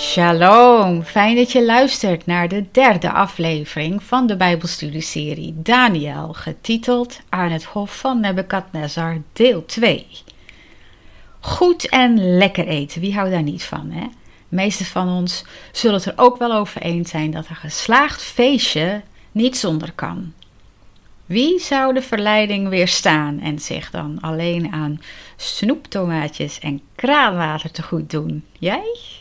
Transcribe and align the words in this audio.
Shalom, 0.00 1.02
fijn 1.02 1.36
dat 1.36 1.52
je 1.52 1.64
luistert 1.64 2.26
naar 2.26 2.48
de 2.48 2.64
derde 2.72 3.10
aflevering 3.10 4.02
van 4.02 4.26
de 4.26 4.36
Bijbelstudieserie 4.36 5.54
Daniel, 5.56 6.32
getiteld 6.32 7.20
Aan 7.28 7.50
het 7.50 7.64
Hof 7.64 7.98
van 7.98 8.20
Nebukadnezar, 8.20 9.18
deel 9.32 9.66
2. 9.66 10.06
Goed 11.40 11.88
en 11.88 12.36
lekker 12.36 12.66
eten, 12.66 13.00
wie 13.00 13.14
houdt 13.14 13.30
daar 13.30 13.42
niet 13.42 13.64
van, 13.64 13.90
hè? 13.90 14.06
De 14.48 14.84
van 14.84 15.08
ons 15.08 15.44
zullen 15.72 15.96
het 15.96 16.06
er 16.06 16.12
ook 16.16 16.38
wel 16.38 16.52
over 16.52 16.82
eens 16.82 17.10
zijn 17.10 17.30
dat 17.30 17.48
een 17.48 17.56
geslaagd 17.56 18.22
feestje 18.22 19.02
niet 19.32 19.56
zonder 19.56 19.92
kan. 19.92 20.32
Wie 21.26 21.58
zou 21.58 21.94
de 21.94 22.02
verleiding 22.02 22.68
weerstaan 22.68 23.40
en 23.40 23.58
zich 23.58 23.90
dan 23.90 24.18
alleen 24.20 24.72
aan 24.72 25.00
snoeptomaatjes 25.36 26.58
en 26.58 26.80
kraanwater 26.94 27.70
te 27.70 27.82
goed 27.82 28.10
doen? 28.10 28.44
Jij? 28.58 29.19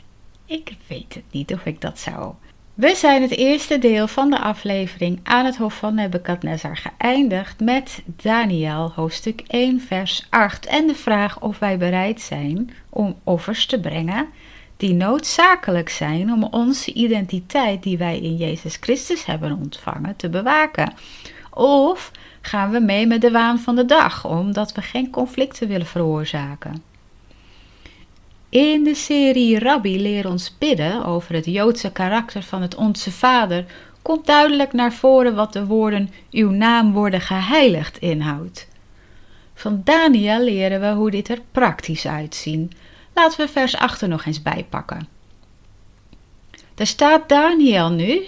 Ik 0.50 0.76
weet 0.88 1.14
het 1.14 1.24
niet 1.32 1.54
of 1.54 1.66
ik 1.66 1.82
dat 1.82 2.00
zou. 2.00 2.34
We 2.74 2.96
zijn 2.96 3.22
het 3.22 3.32
eerste 3.32 3.80
deel 3.80 4.08
van 4.08 4.30
de 4.30 4.40
aflevering 4.40 5.20
aan 5.24 5.46
het 5.46 5.58
Hof 5.58 5.74
van 5.74 5.96
Nebukadnezar 5.96 6.78
geëindigd 6.78 7.60
met 7.60 8.04
Daniel, 8.06 8.92
hoofdstuk 8.96 9.44
1, 9.48 9.82
vers 9.82 10.28
8. 10.30 10.66
En 10.66 10.88
de 10.88 10.96
vraag 10.96 11.42
of 11.42 11.60
wij 11.60 11.78
bereid 11.78 12.22
zijn 12.22 12.70
om 12.90 13.16
offers 13.24 13.66
te 13.66 13.80
brengen 13.80 14.28
die 14.78 14.94
noodzakelijk 14.94 15.90
zijn 15.90 16.32
om 16.32 16.44
onze 16.44 16.94
identiteit 16.94 17.84
die 17.84 17.98
wij 17.98 18.20
in 18.20 18.36
Jezus 18.36 18.78
Christus 18.80 19.26
hebben 19.26 19.58
ontvangen 19.58 20.16
te 20.16 20.30
bewaken. 20.30 20.94
Of 21.54 22.12
gaan 22.42 22.72
we 22.72 22.80
mee 22.80 23.08
met 23.08 23.22
de 23.22 23.32
waan 23.32 23.60
van 23.60 23.76
de 23.76 23.86
dag, 23.86 24.26
omdat 24.26 24.72
we 24.72 24.82
geen 24.82 25.10
conflicten 25.10 25.68
willen 25.68 25.88
veroorzaken? 25.88 26.89
In 28.50 28.84
de 28.84 28.96
serie 28.96 29.60
Rabbi 29.60 30.02
leer 30.02 30.28
ons 30.28 30.58
bidden 30.58 31.06
over 31.06 31.36
het 31.36 31.46
Joodse 31.46 31.92
karakter 31.92 32.44
van 32.44 32.62
het 32.62 32.76
Onze 32.76 33.12
Vader 33.12 33.66
komt 34.02 34.26
duidelijk 34.26 34.74
naar 34.74 34.94
voren 34.94 35.36
wat 35.36 35.54
de 35.54 35.66
woorden 35.66 36.10
uw 36.32 36.50
naam 36.50 36.92
worden 36.94 37.22
geheiligd 37.22 37.98
inhoudt. 37.98 38.68
Van 39.54 39.82
Daniel 39.84 40.44
leren 40.44 40.82
we 40.82 40.88
hoe 40.88 41.12
dit 41.12 41.30
er 41.30 41.42
praktisch 41.52 42.08
uitziet. 42.08 42.76
Laten 43.14 43.46
we 43.46 43.52
vers 43.52 43.78
8 43.78 44.08
nog 44.08 44.26
eens 44.26 44.42
bijpakken. 44.42 45.08
Daar 46.76 46.88
staat 46.88 47.30
Daniel 47.30 47.90
nu, 47.90 48.22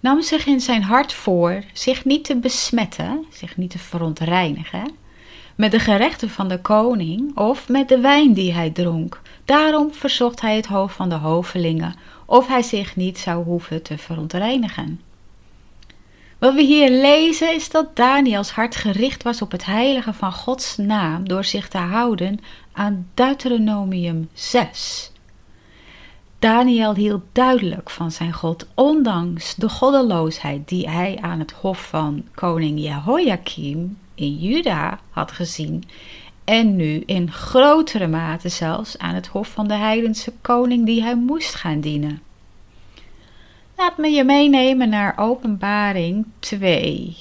nam 0.00 0.22
zich 0.22 0.46
in 0.46 0.60
zijn 0.60 0.82
hart 0.82 1.12
voor 1.12 1.64
zich 1.72 2.04
niet 2.04 2.24
te 2.24 2.36
besmetten, 2.36 3.24
zich 3.30 3.56
niet 3.56 3.70
te 3.70 3.78
verontreinigen, 3.78 4.94
met 5.56 5.70
de 5.70 5.78
gerechten 5.78 6.30
van 6.30 6.48
de 6.48 6.60
koning 6.60 7.36
of 7.36 7.68
met 7.68 7.88
de 7.88 8.00
wijn 8.00 8.32
die 8.32 8.52
hij 8.52 8.70
dronk. 8.70 9.20
Daarom 9.44 9.92
verzocht 9.92 10.40
hij 10.40 10.56
het 10.56 10.66
hoofd 10.66 10.96
van 10.96 11.08
de 11.08 11.14
hovelingen 11.14 11.94
of 12.26 12.48
hij 12.48 12.62
zich 12.62 12.96
niet 12.96 13.18
zou 13.18 13.44
hoeven 13.44 13.82
te 13.82 13.98
verontreinigen. 13.98 15.00
Wat 16.38 16.54
we 16.54 16.62
hier 16.62 16.90
lezen 16.90 17.54
is 17.54 17.70
dat 17.70 17.96
Daniels 17.96 18.50
hart 18.50 18.76
gericht 18.76 19.22
was 19.22 19.42
op 19.42 19.50
het 19.50 19.64
heilige 19.64 20.12
van 20.12 20.32
Gods 20.32 20.76
naam 20.76 21.28
door 21.28 21.44
zich 21.44 21.68
te 21.68 21.78
houden 21.78 22.38
aan 22.72 23.08
Deuteronomium 23.14 24.28
6. 24.32 25.12
Daniel 26.38 26.94
hield 26.94 27.22
duidelijk 27.32 27.90
van 27.90 28.10
zijn 28.10 28.32
God, 28.32 28.66
ondanks 28.74 29.54
de 29.54 29.68
goddeloosheid 29.68 30.68
die 30.68 30.90
hij 30.90 31.18
aan 31.20 31.38
het 31.38 31.52
hof 31.52 31.88
van 31.88 32.24
koning 32.34 32.80
Jehoiakim 32.80 33.96
in 34.16 34.36
Juda 34.36 35.00
had 35.10 35.32
gezien 35.32 35.84
en 36.44 36.76
nu 36.76 37.02
in 37.06 37.32
grotere 37.32 38.06
mate 38.06 38.48
zelfs 38.48 38.98
aan 38.98 39.14
het 39.14 39.26
hof 39.26 39.48
van 39.48 39.68
de 39.68 39.74
heidense 39.74 40.32
koning 40.40 40.86
die 40.86 41.02
hij 41.02 41.16
moest 41.16 41.54
gaan 41.54 41.80
dienen. 41.80 42.22
Laat 43.76 43.96
me 43.96 44.08
je 44.08 44.24
meenemen 44.24 44.88
naar 44.88 45.14
Openbaring 45.18 46.26
2. 46.38 47.16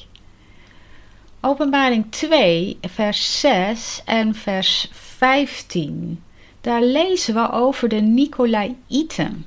Openbaring 1.42 2.12
2, 2.12 2.78
vers 2.82 3.40
6 3.40 4.02
en 4.06 4.36
vers 4.36 4.90
15. 4.92 6.24
Daar 6.62 6.84
lezen 6.84 7.34
we 7.34 7.52
over 7.52 7.90
de 7.90 8.02
Nicolaïten. 8.02 9.46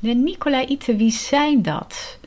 De 0.00 0.14
Nicolaïten, 0.14 0.96
wie 0.96 1.10
zijn 1.10 1.62
dat? 1.62 2.17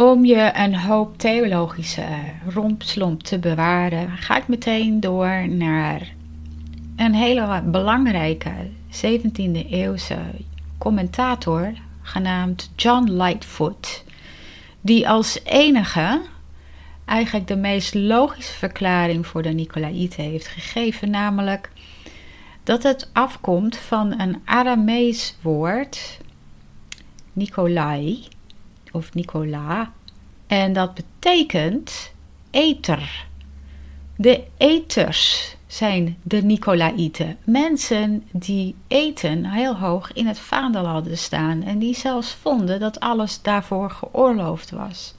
Om 0.00 0.24
je 0.24 0.50
een 0.54 0.76
hoop 0.76 1.18
theologische 1.18 2.06
rompslomp 2.48 3.22
te 3.22 3.38
bewaren, 3.38 4.16
ga 4.16 4.36
ik 4.36 4.48
meteen 4.48 5.00
door 5.00 5.48
naar 5.48 6.12
een 6.96 7.14
hele 7.14 7.62
belangrijke 7.62 8.52
17e 8.90 9.68
eeuwse 9.70 10.18
commentator 10.78 11.72
genaamd 12.02 12.70
John 12.76 13.10
Lightfoot, 13.10 14.04
die 14.80 15.08
als 15.08 15.40
enige 15.44 16.20
eigenlijk 17.04 17.46
de 17.46 17.56
meest 17.56 17.94
logische 17.94 18.52
verklaring 18.52 19.26
voor 19.26 19.42
de 19.42 19.52
Nicolaïten 19.52 20.24
heeft 20.24 20.48
gegeven, 20.48 21.10
namelijk 21.10 21.70
dat 22.62 22.82
het 22.82 23.10
afkomt 23.12 23.76
van 23.76 24.20
een 24.20 24.42
Aramees 24.44 25.36
woord, 25.42 26.18
Nicolai, 27.32 28.28
of 28.92 29.14
Nicola, 29.14 29.92
en 30.46 30.72
dat 30.72 30.94
betekent 30.94 32.12
eter. 32.50 33.26
De 34.16 34.44
eters 34.56 35.56
zijn 35.66 36.16
de 36.22 36.42
Nicolaïten. 36.42 37.36
Mensen 37.44 38.24
die 38.32 38.74
eten 38.88 39.44
heel 39.44 39.76
hoog 39.76 40.12
in 40.12 40.26
het 40.26 40.38
vaandel 40.38 40.86
hadden 40.86 41.18
staan 41.18 41.62
en 41.62 41.78
die 41.78 41.94
zelfs 41.94 42.32
vonden 42.32 42.80
dat 42.80 43.00
alles 43.00 43.42
daarvoor 43.42 43.90
geoorloofd 43.90 44.70
was. 44.70 45.14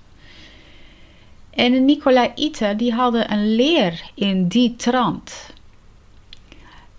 En 1.49 1.71
de 1.71 1.79
Nicolaïten 1.79 2.77
die 2.77 2.93
hadden 2.93 3.31
een 3.31 3.55
leer 3.55 4.11
in 4.13 4.47
die 4.47 4.75
trant. 4.75 5.53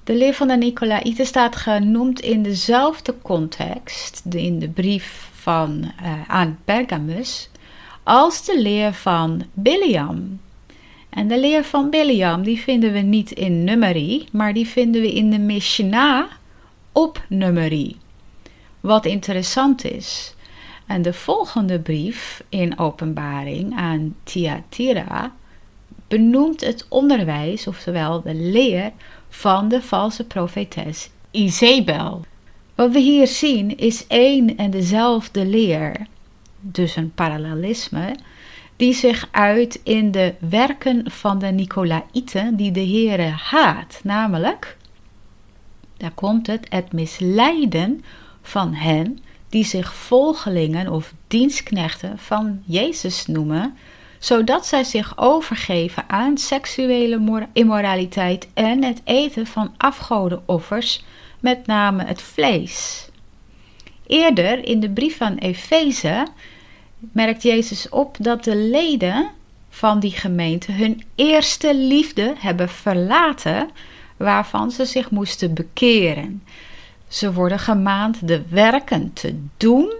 De 0.04 0.14
leer 0.14 0.34
van 0.34 0.48
de 0.48 0.56
Nicolaïten 0.56 1.26
staat 1.26 1.56
genoemd 1.56 2.20
in 2.20 2.42
dezelfde 2.42 3.14
context, 3.22 4.22
in 4.30 4.58
de 4.58 4.68
brief 4.68 5.30
van, 5.42 5.92
uh, 6.02 6.12
aan 6.26 6.58
Pergamus, 6.64 7.50
als 8.02 8.44
de 8.44 8.60
leer 8.60 8.92
van 8.92 9.42
Biliam. 9.52 10.40
En 11.10 11.28
de 11.28 11.40
leer 11.40 11.64
van 11.64 11.90
Biliam 11.90 12.42
die 12.42 12.60
vinden 12.60 12.92
we 12.92 12.98
niet 12.98 13.30
in 13.30 13.64
Numeri, 13.64 14.28
maar 14.32 14.52
die 14.52 14.66
vinden 14.66 15.00
we 15.00 15.12
in 15.12 15.30
de 15.30 15.38
Mishnah 15.38 16.24
op 16.92 17.24
Numeri. 17.28 17.96
Wat 18.80 19.06
interessant 19.06 19.84
is. 19.84 20.34
En 20.86 21.02
de 21.02 21.12
volgende 21.12 21.78
brief 21.78 22.44
in 22.48 22.78
openbaring 22.78 23.76
aan 23.76 24.14
Thyatira 24.24 25.32
benoemt 26.08 26.60
het 26.60 26.86
onderwijs, 26.88 27.66
oftewel 27.66 28.22
de 28.22 28.34
leer 28.34 28.92
van 29.28 29.68
de 29.68 29.82
valse 29.82 30.24
profetes 30.24 31.10
Isabel. 31.30 32.24
Wat 32.74 32.92
we 32.92 32.98
hier 32.98 33.26
zien 33.26 33.76
is 33.76 34.06
één 34.06 34.56
en 34.56 34.70
dezelfde 34.70 35.46
leer, 35.46 36.06
dus 36.60 36.96
een 36.96 37.12
parallelisme, 37.14 38.16
die 38.76 38.94
zich 38.94 39.28
uit 39.30 39.80
in 39.84 40.10
de 40.10 40.34
werken 40.38 41.10
van 41.10 41.38
de 41.38 41.46
Nicolaïten 41.46 42.56
die 42.56 42.70
de 42.70 42.86
Heere 42.86 43.28
haat, 43.28 44.00
namelijk, 44.02 44.76
daar 45.96 46.12
komt 46.14 46.46
het, 46.46 46.66
het 46.68 46.92
misleiden 46.92 48.04
van 48.42 48.74
hen 48.74 49.18
die 49.48 49.64
zich 49.64 49.94
volgelingen 49.94 50.88
of 50.88 51.14
dienstknechten 51.28 52.18
van 52.18 52.62
Jezus 52.64 53.26
noemen, 53.26 53.76
zodat 54.18 54.66
zij 54.66 54.84
zich 54.84 55.18
overgeven 55.18 56.04
aan 56.08 56.38
seksuele 56.38 57.48
immoraliteit 57.52 58.48
en 58.54 58.84
het 58.84 59.00
eten 59.04 59.46
van 59.46 59.74
afgodenoffers, 59.76 61.04
met 61.42 61.66
name 61.66 62.04
het 62.04 62.22
vlees. 62.22 63.08
Eerder 64.06 64.64
in 64.64 64.80
de 64.80 64.90
brief 64.90 65.16
van 65.16 65.36
Efeze 65.36 66.26
merkt 66.98 67.42
Jezus 67.42 67.88
op 67.88 68.16
dat 68.20 68.44
de 68.44 68.56
leden 68.56 69.30
van 69.68 70.00
die 70.00 70.10
gemeente 70.10 70.72
hun 70.72 71.02
eerste 71.14 71.76
liefde 71.76 72.34
hebben 72.38 72.68
verlaten, 72.68 73.70
waarvan 74.16 74.70
ze 74.70 74.84
zich 74.84 75.10
moesten 75.10 75.54
bekeren. 75.54 76.42
Ze 77.08 77.32
worden 77.32 77.58
gemaand 77.58 78.28
de 78.28 78.42
werken 78.48 79.12
te 79.12 79.38
doen 79.56 79.92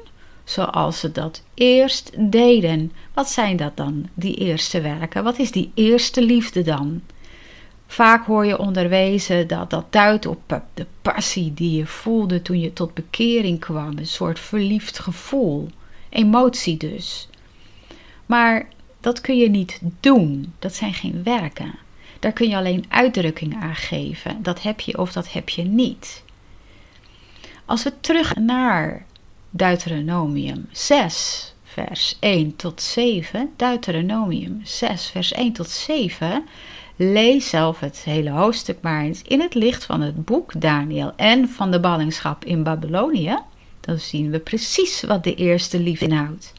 zoals 0.44 1.00
ze 1.00 1.12
dat 1.12 1.42
eerst 1.54 2.10
deden. 2.32 2.92
Wat 3.14 3.28
zijn 3.28 3.56
dat 3.56 3.76
dan, 3.76 4.08
die 4.14 4.34
eerste 4.34 4.80
werken? 4.80 5.24
Wat 5.24 5.38
is 5.38 5.50
die 5.50 5.70
eerste 5.74 6.22
liefde 6.22 6.62
dan? 6.62 7.02
Vaak 7.92 8.26
hoor 8.26 8.46
je 8.46 8.58
onderwezen 8.58 9.48
dat 9.48 9.70
dat 9.70 9.84
duidt 9.90 10.26
op 10.26 10.60
de 10.74 10.86
passie 11.02 11.54
die 11.54 11.76
je 11.76 11.86
voelde 11.86 12.42
toen 12.42 12.60
je 12.60 12.72
tot 12.72 12.94
bekering 12.94 13.60
kwam, 13.60 13.98
een 13.98 14.06
soort 14.06 14.40
verliefd 14.40 14.98
gevoel, 14.98 15.68
emotie 16.08 16.76
dus. 16.76 17.28
Maar 18.26 18.66
dat 19.00 19.20
kun 19.20 19.36
je 19.36 19.50
niet 19.50 19.80
doen, 20.00 20.52
dat 20.58 20.74
zijn 20.74 20.94
geen 20.94 21.22
werken. 21.22 21.74
Daar 22.18 22.32
kun 22.32 22.48
je 22.48 22.56
alleen 22.56 22.84
uitdrukking 22.88 23.54
aan 23.62 23.76
geven. 23.76 24.42
Dat 24.42 24.62
heb 24.62 24.80
je 24.80 24.98
of 24.98 25.12
dat 25.12 25.32
heb 25.32 25.48
je 25.48 25.62
niet. 25.62 26.24
Als 27.64 27.82
we 27.82 28.00
terug 28.00 28.36
naar 28.36 29.04
Deuteronomium 29.50 30.68
6, 30.70 31.54
vers 31.64 32.16
1 32.20 32.56
tot 32.56 32.82
7, 32.82 33.50
Deuteronomium 33.56 34.60
6, 34.64 35.10
vers 35.10 35.32
1 35.32 35.52
tot 35.52 35.68
7, 35.68 36.44
lees 36.96 37.48
zelf 37.48 37.80
het 37.80 38.02
hele 38.04 38.30
hoofdstuk 38.30 38.78
maar 38.80 39.02
eens 39.02 39.22
in 39.22 39.40
het 39.40 39.54
licht 39.54 39.84
van 39.84 40.00
het 40.00 40.24
boek 40.24 40.60
Daniel 40.60 41.12
en 41.16 41.48
van 41.48 41.70
de 41.70 41.80
ballingschap 41.80 42.44
in 42.44 42.62
Babylonië. 42.62 43.38
Dan 43.80 43.98
zien 43.98 44.30
we 44.30 44.38
precies 44.38 45.02
wat 45.02 45.24
de 45.24 45.34
eerste 45.34 45.80
liefde 45.80 46.04
inhoudt. 46.04 46.52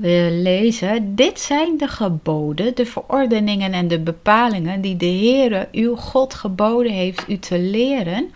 We 0.00 0.28
lezen: 0.42 1.14
Dit 1.14 1.40
zijn 1.40 1.76
de 1.76 1.88
geboden, 1.88 2.74
de 2.74 2.86
verordeningen 2.86 3.72
en 3.72 3.88
de 3.88 3.98
bepalingen 4.00 4.80
die 4.80 4.96
de 4.96 5.06
Heere 5.06 5.68
uw 5.72 5.96
God 5.96 6.34
geboden 6.34 6.92
heeft 6.92 7.28
u 7.28 7.38
te 7.38 7.58
leren 7.58 8.30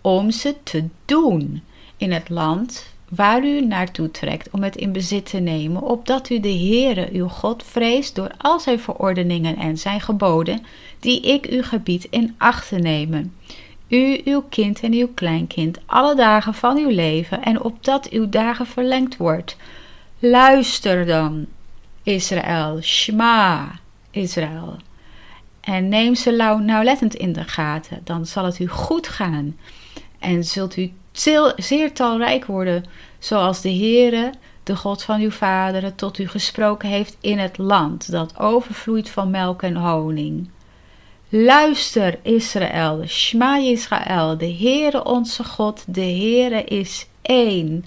om 0.00 0.30
ze 0.30 0.54
te 0.62 0.84
doen 1.04 1.62
in 1.96 2.12
het 2.12 2.28
land 2.28 2.96
waar 3.08 3.44
u 3.44 3.60
naartoe 3.60 4.10
trekt 4.10 4.50
om 4.50 4.62
het 4.62 4.76
in 4.76 4.92
bezit 4.92 5.30
te 5.30 5.38
nemen, 5.38 5.82
opdat 5.82 6.30
u 6.30 6.40
de 6.40 6.52
Heere 6.52 7.08
uw 7.12 7.28
God 7.28 7.62
vreest 7.62 8.14
door 8.14 8.30
al 8.38 8.60
zijn 8.60 8.80
verordeningen 8.80 9.56
en 9.56 9.78
zijn 9.78 10.00
geboden, 10.00 10.64
die 11.00 11.20
ik 11.20 11.50
u 11.50 11.62
gebied 11.62 12.06
in 12.10 12.34
acht 12.38 12.68
te 12.68 12.76
nemen. 12.76 13.34
U, 13.88 14.20
uw 14.24 14.44
kind 14.48 14.80
en 14.80 14.92
uw 14.92 15.08
kleinkind, 15.14 15.78
alle 15.86 16.14
dagen 16.14 16.54
van 16.54 16.76
uw 16.76 16.88
leven, 16.88 17.42
en 17.42 17.62
opdat 17.62 18.08
uw 18.08 18.28
dagen 18.28 18.66
verlengd 18.66 19.16
wordt. 19.16 19.56
Luister 20.18 21.06
dan, 21.06 21.46
Israël, 22.02 22.80
Shema, 22.82 23.70
Israël. 24.10 24.76
En 25.60 25.88
neem 25.88 26.14
ze 26.14 26.58
nauwlettend 26.64 27.14
in 27.14 27.32
de 27.32 27.44
gaten, 27.44 28.00
dan 28.04 28.26
zal 28.26 28.44
het 28.44 28.58
u 28.58 28.68
goed 28.68 29.08
gaan 29.08 29.56
en 30.18 30.44
zult 30.44 30.76
u 30.76 30.92
zeer 31.56 31.92
talrijk 31.92 32.44
worden, 32.44 32.84
zoals 33.18 33.60
de 33.60 33.74
Heere, 33.74 34.32
de 34.62 34.76
God 34.76 35.02
van 35.02 35.20
uw 35.20 35.30
vaderen, 35.30 35.94
tot 35.94 36.18
u 36.18 36.28
gesproken 36.28 36.88
heeft 36.88 37.16
in 37.20 37.38
het 37.38 37.58
land 37.58 38.10
dat 38.10 38.38
overvloeit 38.38 39.10
van 39.10 39.30
melk 39.30 39.62
en 39.62 39.76
honing. 39.76 40.48
Luister, 41.28 42.18
Israël, 42.22 43.02
Shma 43.06 43.56
Israël, 43.56 44.38
de 44.38 44.52
Heere 44.58 45.04
onze 45.04 45.44
God, 45.44 45.84
de 45.86 46.00
Heere 46.00 46.64
is 46.64 47.06
één. 47.22 47.84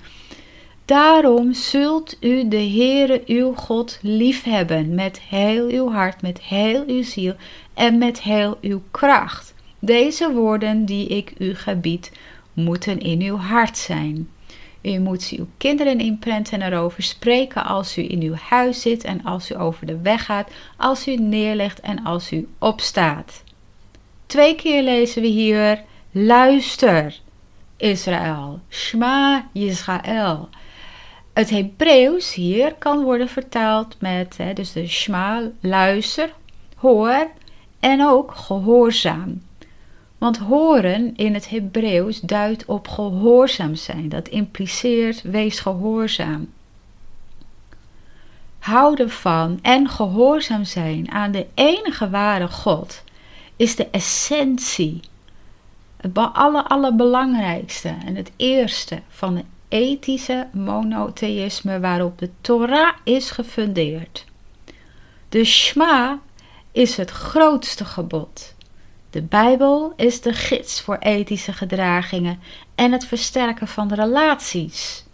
Daarom 0.85 1.53
zult 1.53 2.17
u 2.19 2.47
de 2.47 2.69
Heere 2.69 3.21
uw 3.25 3.53
God 3.53 3.99
liefhebben 4.01 4.95
met 4.95 5.19
heel 5.19 5.67
uw 5.69 5.91
hart, 5.91 6.21
met 6.21 6.41
heel 6.41 6.83
uw 6.87 7.03
ziel 7.03 7.33
en 7.73 7.97
met 7.97 8.21
heel 8.21 8.57
uw 8.61 8.81
kracht. 8.91 9.53
Deze 9.79 10.31
woorden 10.31 10.85
die 10.85 11.07
ik 11.07 11.33
u 11.37 11.55
gebied, 11.55 12.11
moeten 12.53 12.99
in 12.99 13.21
uw 13.21 13.37
hart 13.37 13.77
zijn. 13.77 14.29
U 14.81 14.99
moet 14.99 15.33
uw 15.37 15.47
kinderen 15.57 15.99
inprenten 15.99 16.61
en 16.61 16.71
erover 16.71 17.03
spreken 17.03 17.65
als 17.65 17.97
u 17.97 18.09
in 18.09 18.21
uw 18.21 18.33
huis 18.33 18.81
zit 18.81 19.03
en 19.03 19.23
als 19.23 19.51
u 19.51 19.59
over 19.59 19.85
de 19.85 20.01
weg 20.01 20.25
gaat, 20.25 20.51
als 20.77 21.07
u 21.07 21.15
neerlegt 21.15 21.79
en 21.79 22.03
als 22.03 22.31
u 22.31 22.47
opstaat. 22.59 23.43
Twee 24.25 24.55
keer 24.55 24.83
lezen 24.83 25.21
we 25.21 25.27
hier: 25.27 25.83
Luister, 26.11 27.19
Israël. 27.77 28.59
Shma 28.69 29.49
Israël. 29.53 30.49
Het 31.33 31.49
Hebreeuws 31.49 32.33
hier 32.33 32.73
kan 32.73 33.03
worden 33.03 33.29
vertaald 33.29 33.95
met, 33.99 34.37
hè, 34.37 34.53
dus 34.53 34.71
de 34.71 34.87
Shma, 34.87 35.51
luister, 35.59 36.33
hoor 36.75 37.27
en 37.79 38.03
ook 38.05 38.35
gehoorzaam. 38.35 39.41
Want 40.21 40.37
horen 40.37 41.15
in 41.15 41.33
het 41.33 41.49
Hebreeuws 41.49 42.19
duidt 42.19 42.65
op 42.65 42.87
gehoorzaam 42.87 43.75
zijn. 43.75 44.09
Dat 44.09 44.27
impliceert 44.27 45.21
wees 45.21 45.59
gehoorzaam. 45.59 46.49
Houden 48.59 49.09
van 49.09 49.59
en 49.61 49.89
gehoorzaam 49.89 50.63
zijn 50.63 51.11
aan 51.11 51.31
de 51.31 51.45
enige 51.53 52.09
ware 52.09 52.47
God 52.47 53.03
is 53.55 53.75
de 53.75 53.87
essentie, 53.87 54.99
het 55.97 56.17
aller, 56.17 56.63
allerbelangrijkste 56.63 57.95
en 58.05 58.15
het 58.15 58.31
eerste 58.35 59.01
van 59.09 59.35
het 59.35 59.45
ethische 59.67 60.47
monotheïsme 60.51 61.79
waarop 61.79 62.19
de 62.19 62.29
Torah 62.41 62.95
is 63.03 63.31
gefundeerd. 63.31 64.25
De 65.29 65.43
Shema 65.43 66.19
is 66.71 66.97
het 66.97 67.09
grootste 67.09 67.85
gebod. 67.85 68.50
De 69.11 69.21
Bijbel 69.21 69.93
is 69.95 70.21
de 70.21 70.33
gids 70.33 70.81
voor 70.81 70.97
ethische 70.97 71.53
gedragingen 71.53 72.39
en 72.75 72.91
het 72.91 73.05
versterken 73.05 73.67
van 73.67 73.93
relaties. 73.93 75.05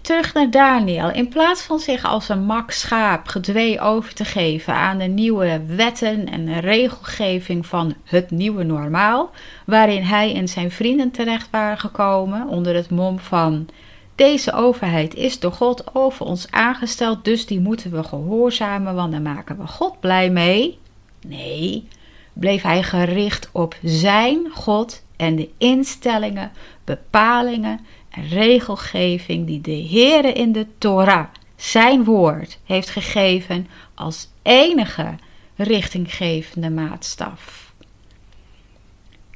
Terug 0.00 0.34
naar 0.34 0.50
Daniel. 0.50 1.10
In 1.10 1.28
plaats 1.28 1.62
van 1.62 1.78
zich 1.78 2.04
als 2.04 2.28
een 2.28 2.44
mak 2.44 2.70
schaap 2.70 3.28
gedwee 3.28 3.80
over 3.80 4.14
te 4.14 4.24
geven 4.24 4.74
aan 4.74 4.98
de 4.98 5.04
nieuwe 5.04 5.64
wetten 5.66 6.28
en 6.28 6.60
regelgeving 6.60 7.66
van 7.66 7.94
het 8.04 8.30
nieuwe 8.30 8.62
normaal, 8.62 9.30
waarin 9.66 10.02
hij 10.02 10.34
en 10.34 10.48
zijn 10.48 10.70
vrienden 10.70 11.10
terecht 11.10 11.48
waren 11.50 11.78
gekomen 11.78 12.48
onder 12.48 12.74
het 12.74 12.90
mom 12.90 13.18
van 13.18 13.68
deze 14.14 14.52
overheid 14.52 15.14
is 15.14 15.38
door 15.38 15.52
God 15.52 15.94
over 15.94 16.26
ons 16.26 16.50
aangesteld, 16.50 17.24
dus 17.24 17.46
die 17.46 17.60
moeten 17.60 17.90
we 17.90 18.04
gehoorzamen, 18.04 18.94
want 18.94 19.12
dan 19.12 19.22
maken 19.22 19.58
we 19.58 19.66
God 19.66 20.00
blij 20.00 20.30
mee. 20.30 20.78
Nee, 21.26 21.88
bleef 22.32 22.62
hij 22.62 22.82
gericht 22.82 23.48
op 23.52 23.76
zijn 23.82 24.50
God 24.50 25.02
en 25.16 25.36
de 25.36 25.48
instellingen, 25.58 26.52
bepalingen 26.84 27.80
en 28.10 28.28
regelgeving 28.28 29.46
die 29.46 29.60
de 29.60 29.86
Heere 29.90 30.32
in 30.32 30.52
de 30.52 30.66
Torah, 30.78 31.26
zijn 31.56 32.04
woord, 32.04 32.58
heeft 32.64 32.90
gegeven 32.90 33.68
als 33.94 34.28
enige 34.42 35.14
richtinggevende 35.56 36.70
maatstaf. 36.70 37.72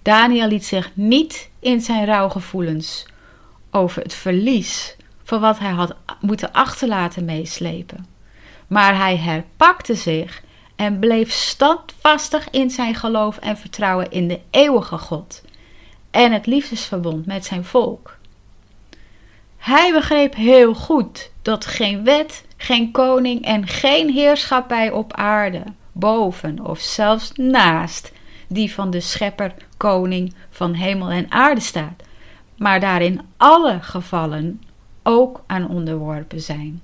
Daniel 0.02 0.48
liet 0.48 0.64
zich 0.64 0.90
niet 0.94 1.50
in 1.60 1.80
zijn 1.80 2.04
rouwgevoelens 2.04 3.06
over 3.70 4.02
het 4.02 4.14
verlies 4.14 4.96
van 5.22 5.40
wat 5.40 5.58
hij 5.58 5.70
had 5.70 5.96
moeten 6.20 6.52
achterlaten 6.52 7.24
meeslepen. 7.24 8.06
Maar 8.66 8.96
hij 8.96 9.16
herpakte 9.16 9.94
zich 9.94 10.42
en 10.76 10.98
bleef 10.98 11.32
standvastig 11.32 12.50
in 12.50 12.70
zijn 12.70 12.94
geloof 12.94 13.38
en 13.38 13.56
vertrouwen 13.56 14.10
in 14.10 14.28
de 14.28 14.40
eeuwige 14.50 14.98
God 14.98 15.42
en 16.10 16.32
het 16.32 16.46
liefdesverbond 16.46 17.26
met 17.26 17.44
zijn 17.44 17.64
volk. 17.64 18.16
Hij 19.56 19.92
begreep 19.92 20.34
heel 20.34 20.74
goed 20.74 21.30
dat 21.42 21.66
geen 21.66 22.04
wet, 22.04 22.44
geen 22.56 22.90
koning 22.90 23.44
en 23.44 23.66
geen 23.66 24.10
heerschappij 24.10 24.90
op 24.90 25.12
aarde, 25.12 25.62
boven 25.92 26.66
of 26.66 26.80
zelfs 26.80 27.32
naast 27.34 28.12
die 28.48 28.72
van 28.72 28.90
de 28.90 29.00
schepper, 29.00 29.54
koning 29.76 30.34
van 30.50 30.72
hemel 30.72 31.10
en 31.10 31.30
aarde 31.30 31.60
staat, 31.60 32.02
maar 32.56 32.80
daarin 32.80 33.20
alle 33.36 33.78
gevallen 33.80 34.62
ook 35.02 35.42
aan 35.46 35.68
onderworpen 35.68 36.40
zijn. 36.40 36.82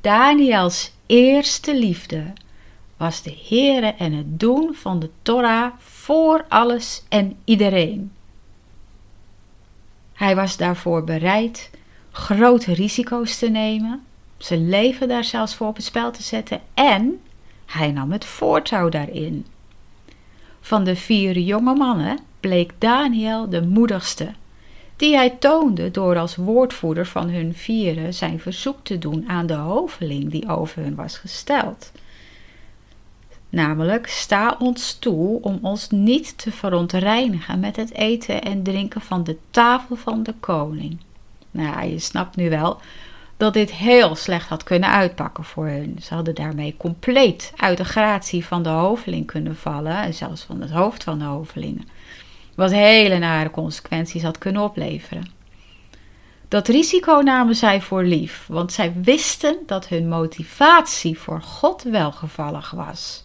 Daniels 0.00 0.92
eerste 1.12 1.78
liefde 1.78 2.32
was 2.96 3.22
de 3.22 3.36
Heere 3.48 3.86
en 3.86 4.12
het 4.12 4.40
doen 4.40 4.74
van 4.74 4.98
de 4.98 5.10
Torah 5.22 5.72
voor 5.78 6.44
alles 6.48 7.02
en 7.08 7.36
iedereen. 7.44 8.12
Hij 10.12 10.36
was 10.36 10.56
daarvoor 10.56 11.04
bereid 11.04 11.70
grote 12.10 12.74
risico's 12.74 13.38
te 13.38 13.48
nemen, 13.48 14.02
zijn 14.36 14.68
leven 14.68 15.08
daar 15.08 15.24
zelfs 15.24 15.54
voor 15.54 15.66
op 15.66 15.76
het 15.76 15.84
spel 15.84 16.10
te 16.10 16.22
zetten 16.22 16.60
en 16.74 17.20
hij 17.66 17.90
nam 17.90 18.12
het 18.12 18.24
voortouw 18.24 18.88
daarin. 18.88 19.46
Van 20.60 20.84
de 20.84 20.96
vier 20.96 21.38
jonge 21.38 21.74
mannen 21.74 22.18
bleek 22.40 22.72
Daniel 22.78 23.48
de 23.48 23.62
moedigste 23.62 24.32
die 25.02 25.16
hij 25.16 25.30
toonde 25.30 25.90
door 25.90 26.18
als 26.18 26.36
woordvoerder 26.36 27.06
van 27.06 27.28
hun 27.28 27.54
vieren 27.54 28.14
zijn 28.14 28.40
verzoek 28.40 28.76
te 28.82 28.98
doen 28.98 29.28
aan 29.28 29.46
de 29.46 29.54
hoveling 29.54 30.30
die 30.30 30.48
over 30.48 30.82
hun 30.82 30.94
was 30.94 31.18
gesteld. 31.18 31.92
Namelijk, 33.48 34.06
sta 34.06 34.56
ons 34.58 34.94
toe 34.94 35.42
om 35.42 35.58
ons 35.62 35.90
niet 35.90 36.38
te 36.38 36.50
verontreinigen 36.50 37.60
met 37.60 37.76
het 37.76 37.92
eten 37.92 38.42
en 38.42 38.62
drinken 38.62 39.00
van 39.00 39.24
de 39.24 39.36
tafel 39.50 39.96
van 39.96 40.22
de 40.22 40.34
koning. 40.40 40.98
Nou 41.50 41.86
je 41.86 41.98
snapt 41.98 42.36
nu 42.36 42.50
wel 42.50 42.80
dat 43.36 43.54
dit 43.54 43.72
heel 43.72 44.14
slecht 44.14 44.48
had 44.48 44.62
kunnen 44.62 44.90
uitpakken 44.90 45.44
voor 45.44 45.66
hun. 45.66 45.96
Ze 46.02 46.14
hadden 46.14 46.34
daarmee 46.34 46.74
compleet 46.76 47.52
uit 47.56 47.76
de 47.76 47.84
gratie 47.84 48.44
van 48.44 48.62
de 48.62 48.68
hoveling 48.68 49.26
kunnen 49.26 49.56
vallen, 49.56 49.96
en 49.96 50.14
zelfs 50.14 50.42
van 50.42 50.60
het 50.60 50.70
hoofd 50.70 51.04
van 51.04 51.18
de 51.18 51.24
hovelingen. 51.24 51.88
Wat 52.54 52.70
hele 52.70 53.18
nare 53.18 53.50
consequenties 53.50 54.22
had 54.22 54.38
kunnen 54.38 54.62
opleveren. 54.62 55.40
Dat 56.48 56.68
risico 56.68 57.20
namen 57.20 57.54
zij 57.54 57.80
voor 57.80 58.04
lief, 58.04 58.44
want 58.48 58.72
zij 58.72 58.92
wisten 59.02 59.56
dat 59.66 59.88
hun 59.88 60.08
motivatie 60.08 61.18
voor 61.18 61.42
God 61.42 61.82
welgevallig 61.82 62.70
was. 62.70 63.24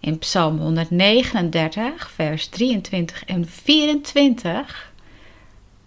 In 0.00 0.18
Psalm 0.18 0.58
139, 0.58 2.10
vers 2.10 2.46
23 2.46 3.24
en 3.24 3.48
24, 3.48 4.92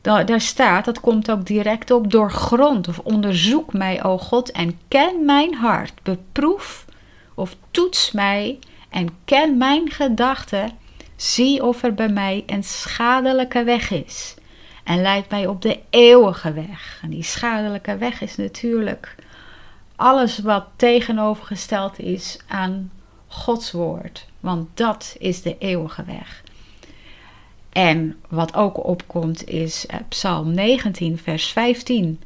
daar 0.02 0.42
staat, 0.42 0.86
dat 0.86 1.00
komt 1.00 1.32
ook 1.32 1.46
direct 1.46 1.92
op, 1.92 2.12
doorgrond 2.12 2.88
of 2.88 3.00
onderzoek 3.00 3.74
mij, 3.74 4.04
o 4.04 4.18
God, 4.18 4.52
en 4.52 4.80
ken 4.88 5.26
mijn 5.26 5.54
hart. 5.54 5.94
Beproef 6.04 6.86
of 7.34 7.56
toets 7.72 8.12
mij 8.12 8.60
en 8.90 9.10
ken 9.26 9.58
mijn 9.58 9.92
gedachten. 9.92 10.72
Zie 11.16 11.64
of 11.64 11.84
er 11.84 11.94
bij 11.94 12.10
mij 12.10 12.44
een 12.46 12.64
schadelijke 12.64 13.64
weg 13.64 13.92
is. 13.92 14.36
En 14.84 15.02
leid 15.02 15.30
mij 15.30 15.48
op 15.48 15.62
de 15.62 15.80
eeuwige 15.90 16.54
weg. 16.54 17.00
En 17.02 17.10
die 17.10 17.24
schadelijke 17.24 17.98
weg 17.98 18.22
is 18.22 18.36
natuurlijk 18.36 19.16
alles 19.96 20.40
wat 20.40 20.66
tegenovergesteld 20.76 22.00
is 22.00 22.40
aan 22.48 22.92
Gods 23.28 23.72
woord. 23.72 24.26
Want 24.40 24.70
dat 24.74 25.16
is 25.20 25.42
de 25.42 25.58
eeuwige 25.58 26.04
weg. 26.04 26.44
En 27.70 28.20
wat 28.30 28.56
ook 28.56 28.86
opkomt 28.86 29.48
is 29.48 29.86
eh, 29.86 30.00
Psalm 30.10 30.52
19, 30.52 31.18
vers 31.18 31.48
15. 31.48 32.22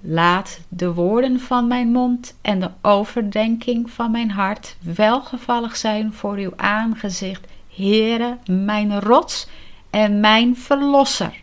Laat 0.00 0.60
de 0.68 0.92
woorden 0.92 1.40
van 1.40 1.66
mijn 1.66 1.88
mond 1.88 2.36
en 2.42 2.60
de 2.60 2.70
overdenking 2.82 3.90
van 3.90 4.10
mijn 4.10 4.30
hart 4.30 4.76
welgevallig 4.80 5.76
zijn 5.76 6.12
voor 6.12 6.36
uw 6.36 6.52
aangezicht, 6.56 7.46
Heere, 7.76 8.38
mijn 8.46 9.00
rots 9.00 9.48
en 9.90 10.20
mijn 10.20 10.56
verlosser. 10.56 11.40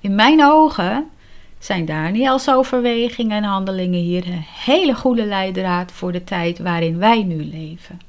In 0.00 0.14
mijn 0.14 0.44
ogen 0.44 1.10
zijn 1.58 1.84
Daniels 1.84 2.50
overwegingen 2.50 3.36
en 3.36 3.44
handelingen 3.44 4.00
hier 4.00 4.26
een 4.26 4.44
hele 4.64 4.94
goede 4.94 5.24
leidraad 5.24 5.92
voor 5.92 6.12
de 6.12 6.24
tijd 6.24 6.58
waarin 6.58 6.98
wij 6.98 7.22
nu 7.22 7.44
leven. 7.44 8.00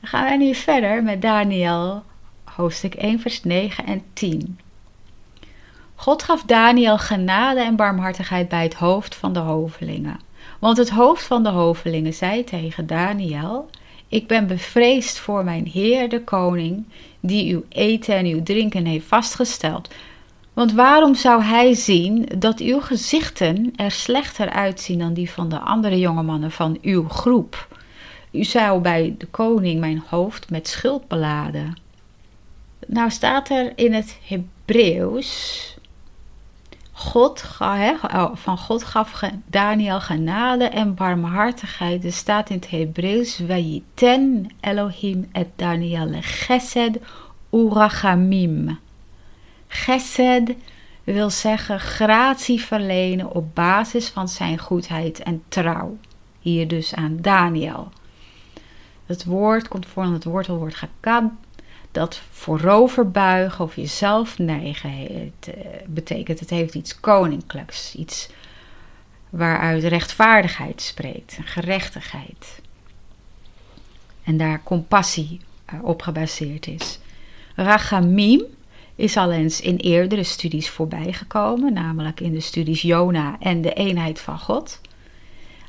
Dan 0.00 0.08
gaan 0.08 0.24
wij 0.24 0.36
nu 0.36 0.54
verder 0.54 1.02
met 1.02 1.22
Daniel, 1.22 2.02
hoofdstuk 2.44 2.94
1, 2.94 3.20
vers 3.20 3.42
9 3.42 3.86
en 3.86 4.02
10. 4.12 4.58
God 5.94 6.22
gaf 6.22 6.42
Daniel 6.42 6.98
genade 6.98 7.60
en 7.60 7.76
barmhartigheid 7.76 8.48
bij 8.48 8.62
het 8.62 8.74
hoofd 8.74 9.14
van 9.14 9.32
de 9.32 9.38
hovelingen. 9.38 10.20
Want 10.58 10.76
het 10.76 10.90
hoofd 10.90 11.24
van 11.24 11.42
de 11.42 11.48
hovelingen 11.48 12.14
zei 12.14 12.44
tegen 12.44 12.86
Daniel: 12.86 13.70
Ik 14.08 14.26
ben 14.26 14.46
bevreesd 14.46 15.18
voor 15.18 15.44
mijn 15.44 15.66
Heer 15.66 16.08
de 16.08 16.24
Koning, 16.24 16.84
die 17.20 17.54
uw 17.54 17.64
eten 17.68 18.14
en 18.14 18.26
uw 18.26 18.42
drinken 18.42 18.84
heeft 18.84 19.06
vastgesteld. 19.06 19.88
Want 20.52 20.72
waarom 20.72 21.14
zou 21.14 21.42
hij 21.42 21.74
zien 21.74 22.28
dat 22.38 22.60
uw 22.60 22.80
gezichten 22.80 23.72
er 23.76 23.90
slechter 23.90 24.50
uitzien 24.50 24.98
dan 24.98 25.14
die 25.14 25.30
van 25.30 25.48
de 25.48 25.58
andere 25.58 25.98
jonge 25.98 26.22
mannen 26.22 26.50
van 26.50 26.78
uw 26.82 27.08
groep? 27.08 27.76
U 28.30 28.44
zou 28.44 28.80
bij 28.80 29.14
de 29.18 29.26
koning 29.26 29.80
mijn 29.80 30.02
hoofd 30.06 30.50
met 30.50 30.68
schuld 30.68 31.08
beladen. 31.08 31.78
Nou 32.86 33.10
staat 33.10 33.50
er 33.50 33.72
in 33.74 33.92
het 33.92 34.18
Hebreeuws. 34.24 35.77
God, 36.98 37.44
oh, 37.60 38.30
van 38.34 38.58
God 38.58 38.84
gaf 38.84 39.20
Daniel 39.46 40.00
genade 40.00 40.64
en 40.64 40.94
barmhartigheid. 40.94 42.04
Er 42.04 42.12
staat 42.12 42.50
in 42.50 42.56
het 42.56 42.70
Hebreeuws: 42.70 43.40
Vayiten 43.46 44.50
Elohim 44.60 45.28
et 45.32 45.46
Daniel 45.56 46.08
gesed 46.20 46.98
urachamim. 47.50 48.78
Gesed 49.66 50.54
wil 51.04 51.30
zeggen 51.30 51.80
gratie 51.80 52.60
verlenen 52.60 53.34
op 53.34 53.54
basis 53.54 54.08
van 54.08 54.28
zijn 54.28 54.58
goedheid 54.58 55.18
en 55.18 55.42
trouw. 55.48 55.96
Hier 56.38 56.68
dus 56.68 56.94
aan 56.94 57.16
Daniel. 57.20 57.88
Het 59.06 59.24
woord 59.24 59.68
komt 59.68 59.86
voor 59.86 60.04
het 60.04 60.24
wortelwoord 60.24 60.74
gekad, 60.74 61.24
dat 61.98 62.20
voorover 62.30 63.10
buigen 63.10 63.64
of 63.64 63.76
jezelf 63.76 64.38
neigen 64.38 64.90
het, 64.90 65.56
uh, 65.56 65.64
betekent. 65.86 66.40
Het 66.40 66.50
heeft 66.50 66.74
iets 66.74 67.00
koninklijks, 67.00 67.94
iets 67.94 68.28
waaruit 69.30 69.84
rechtvaardigheid 69.84 70.82
spreekt, 70.82 71.38
gerechtigheid. 71.44 72.60
En 74.24 74.36
daar 74.36 74.62
compassie 74.62 75.40
uh, 75.74 75.84
op 75.84 76.02
gebaseerd 76.02 76.66
is. 76.66 76.98
Rachamim 77.54 78.42
is 78.94 79.16
al 79.16 79.32
eens 79.32 79.60
in 79.60 79.76
eerdere 79.76 80.24
studies 80.24 80.68
voorbijgekomen, 80.68 81.72
namelijk 81.72 82.20
in 82.20 82.32
de 82.32 82.40
studies 82.40 82.82
Jona 82.82 83.36
en 83.40 83.62
de 83.62 83.72
eenheid 83.72 84.20
van 84.20 84.38
God. 84.38 84.80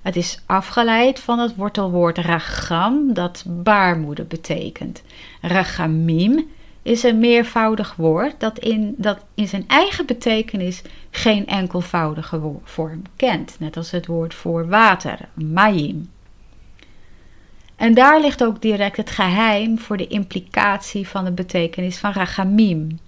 Het 0.02 0.16
is 0.16 0.42
afgeleid 0.46 1.20
van 1.20 1.40
het 1.40 1.56
wortelwoord 1.56 2.18
ragam, 2.18 3.14
dat 3.14 3.44
baarmoeder 3.48 4.28
betekent. 4.28 5.04
Ragamim 5.42 6.48
is 6.82 7.04
een 7.04 7.20
meervoudig 7.20 7.96
woord 7.96 8.40
dat 8.40 8.60
in, 8.60 8.96
dat 8.98 9.26
in 9.34 9.48
zijn 9.48 9.64
eigen 9.68 10.06
betekenis 10.06 10.82
geen 11.12 11.48
enkelvoudige 11.48 12.42
vorm 12.64 13.02
kent, 13.16 13.56
net 13.60 13.78
als 13.78 13.92
het 13.92 14.06
woord 14.06 14.34
voor 14.34 14.68
water, 14.68 15.20
mayim. 15.34 16.10
En 17.76 17.94
daar 17.94 18.22
ligt 18.22 18.44
ook 18.44 18.62
direct 18.62 18.98
het 18.98 19.10
geheim 19.10 19.80
voor 19.80 19.98
de 19.98 20.08
implicatie 20.08 21.08
van 21.08 21.26
de 21.26 21.32
betekenis 21.32 21.98
van 21.98 22.12
ragamim. 22.12 23.00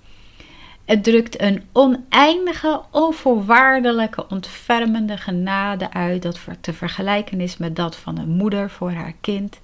Het 0.86 1.04
drukt 1.04 1.42
een 1.42 1.64
oneindige, 1.72 2.82
onvoorwaardelijke, 2.92 4.26
ontfermende 4.30 5.18
genade 5.18 5.92
uit 5.92 6.22
dat 6.22 6.40
te 6.62 6.74
vergelijken 6.74 7.42
is 7.42 7.58
met 7.58 7.76
dat 7.76 7.96
van 7.96 8.18
een 8.18 8.30
moeder 8.30 8.70
voor 8.70 8.92
haar 8.92 9.14
kind 9.22 9.60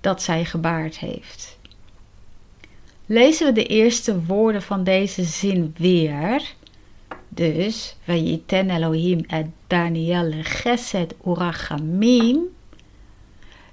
dat 0.00 0.22
zij 0.22 0.44
gebaard 0.44 0.98
heeft. 0.98 1.58
Lezen 3.06 3.46
we 3.46 3.52
de 3.52 3.66
eerste 3.66 4.24
woorden 4.24 4.62
van 4.62 4.84
deze 4.84 5.24
zin 5.24 5.74
weer. 5.76 6.54
Dus, 7.28 7.96
Vayiten 8.04 8.70
Elohim 8.70 9.24
et 9.26 9.46
Daniel 9.66 10.32
Gesed 10.42 11.14
Urachamim. 11.26 12.38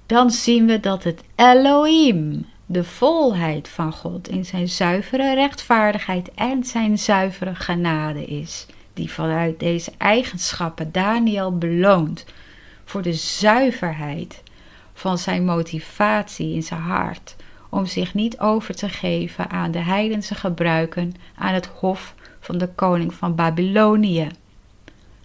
Dan 0.05 0.31
zien 0.31 0.65
we 0.65 0.79
dat 0.79 1.03
het 1.03 1.23
Elohim, 1.35 2.45
de 2.69 2.83
volheid 2.83 3.69
van 3.69 3.93
God 3.93 4.27
in 4.27 4.45
zijn 4.45 4.69
zuivere 4.69 5.33
rechtvaardigheid 5.35 6.31
en 6.35 6.63
zijn 6.63 6.97
zuivere 6.97 7.55
genade 7.55 8.25
is, 8.25 8.65
die 8.93 9.11
vanuit 9.11 9.59
deze 9.59 9.91
eigenschappen 9.97 10.91
Daniel 10.91 11.57
beloont 11.57 12.25
voor 12.85 13.01
de 13.01 13.13
zuiverheid 13.13 14.43
van 14.93 15.17
zijn 15.17 15.45
motivatie 15.45 16.53
in 16.53 16.63
zijn 16.63 16.81
hart 16.81 17.35
om 17.69 17.85
zich 17.85 18.13
niet 18.13 18.39
over 18.39 18.75
te 18.75 18.89
geven 18.89 19.49
aan 19.49 19.71
de 19.71 19.79
heidense 19.79 20.35
gebruiken 20.35 21.13
aan 21.35 21.53
het 21.53 21.65
hof 21.65 22.15
van 22.39 22.57
de 22.57 22.67
koning 22.67 23.13
van 23.13 23.35
Babylonië. 23.35 24.27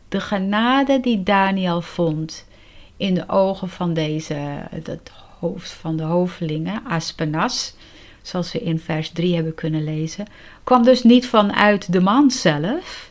De 0.09 0.21
genade 0.21 1.01
die 1.01 1.23
Daniel 1.23 1.81
vond 1.81 2.47
in 2.97 3.15
de 3.15 3.29
ogen 3.29 3.69
van 3.69 3.95
deze, 3.95 4.35
het 4.71 5.13
hoofd 5.43 5.73
van 5.73 5.97
de 5.97 6.03
hovelingen, 6.03 6.85
Aspenas, 6.85 7.75
zoals 8.23 8.53
we 8.53 8.63
in 8.63 8.79
vers 8.79 9.11
3 9.11 9.35
hebben 9.35 9.55
kunnen 9.55 9.85
lezen, 9.85 10.27
kwam 10.65 10.83
dus 10.83 11.03
niet 11.03 11.27
vanuit 11.27 11.93
de 11.93 12.01
man 12.01 12.31
zelf, 12.31 13.11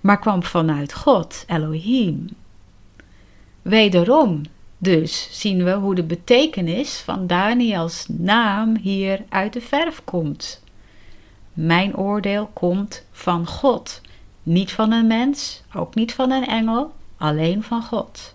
maar 0.00 0.18
kwam 0.18 0.42
vanuit 0.42 0.94
God, 0.94 1.44
Elohim. 1.46 2.28
Wederom 3.62 4.42
dus 4.78 5.28
zien 5.30 5.64
we 5.64 5.72
hoe 5.72 5.94
de 5.94 6.02
betekenis 6.02 6.98
van 6.98 7.26
Daniels 7.26 8.06
naam 8.08 8.76
hier 8.76 9.24
uit 9.28 9.52
de 9.52 9.60
verf 9.60 10.00
komt. 10.04 10.62
Mijn 11.52 11.96
oordeel 11.96 12.50
komt 12.52 13.06
van 13.12 13.46
God, 13.46 14.00
niet 14.42 14.72
van 14.72 14.92
een 14.92 15.06
mens, 15.06 15.62
ook 15.74 15.94
niet 15.94 16.14
van 16.14 16.30
een 16.30 16.46
engel, 16.46 16.92
alleen 17.16 17.62
van 17.62 17.82
God 17.82 18.34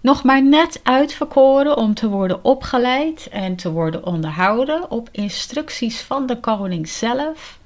nog 0.00 0.24
maar 0.24 0.42
net 0.42 0.80
uitverkoren 0.82 1.76
om 1.76 1.94
te 1.94 2.08
worden 2.08 2.44
opgeleid 2.44 3.28
en 3.30 3.56
te 3.56 3.72
worden 3.72 4.06
onderhouden 4.06 4.90
op 4.90 5.08
instructies 5.12 6.00
van 6.00 6.26
de 6.26 6.40
koning 6.40 6.88
zelf, 6.88 7.58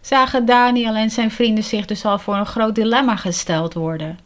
zagen 0.00 0.44
Daniel 0.44 0.94
en 0.94 1.10
zijn 1.10 1.30
vrienden 1.30 1.64
zich 1.64 1.86
dus 1.86 2.04
al 2.04 2.18
voor 2.18 2.34
een 2.34 2.46
groot 2.46 2.74
dilemma 2.74 3.16
gesteld 3.16 3.74
worden. 3.74 4.18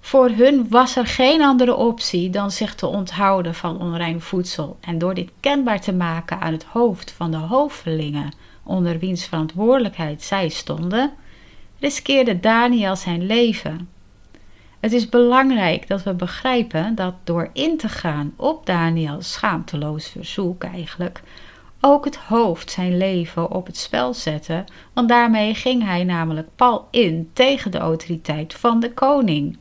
Voor 0.00 0.30
hun 0.30 0.66
was 0.68 0.96
er 0.96 1.06
geen 1.06 1.42
andere 1.42 1.74
optie 1.74 2.30
dan 2.30 2.50
zich 2.50 2.74
te 2.74 2.86
onthouden 2.86 3.54
van 3.54 3.80
onrein 3.80 4.20
voedsel 4.20 4.76
en 4.80 4.98
door 4.98 5.14
dit 5.14 5.30
kenbaar 5.40 5.80
te 5.80 5.92
maken 5.92 6.40
aan 6.40 6.52
het 6.52 6.64
hoofd 6.64 7.12
van 7.12 7.30
de 7.30 7.36
hovelingen 7.36 8.32
onder 8.62 8.98
wiens 8.98 9.24
verantwoordelijkheid 9.24 10.22
zij 10.22 10.48
stonden, 10.48 11.12
riskeerde 11.78 12.40
Daniel 12.40 12.96
zijn 12.96 13.26
leven. 13.26 13.88
Het 14.80 14.92
is 14.92 15.08
belangrijk 15.08 15.88
dat 15.88 16.02
we 16.02 16.14
begrijpen 16.14 16.94
dat 16.94 17.14
door 17.24 17.50
in 17.52 17.76
te 17.76 17.88
gaan 17.88 18.32
op 18.36 18.66
Daniels 18.66 19.32
schaamteloos 19.32 20.08
verzoek 20.08 20.64
eigenlijk, 20.64 21.22
ook 21.80 22.04
het 22.04 22.16
hoofd 22.16 22.70
zijn 22.70 22.96
leven 22.96 23.50
op 23.50 23.66
het 23.66 23.76
spel 23.76 24.14
zette, 24.14 24.64
want 24.92 25.08
daarmee 25.08 25.54
ging 25.54 25.84
hij 25.84 26.04
namelijk 26.04 26.48
pal 26.56 26.88
in 26.90 27.30
tegen 27.32 27.70
de 27.70 27.78
autoriteit 27.78 28.54
van 28.54 28.80
de 28.80 28.92
koning. 28.92 29.58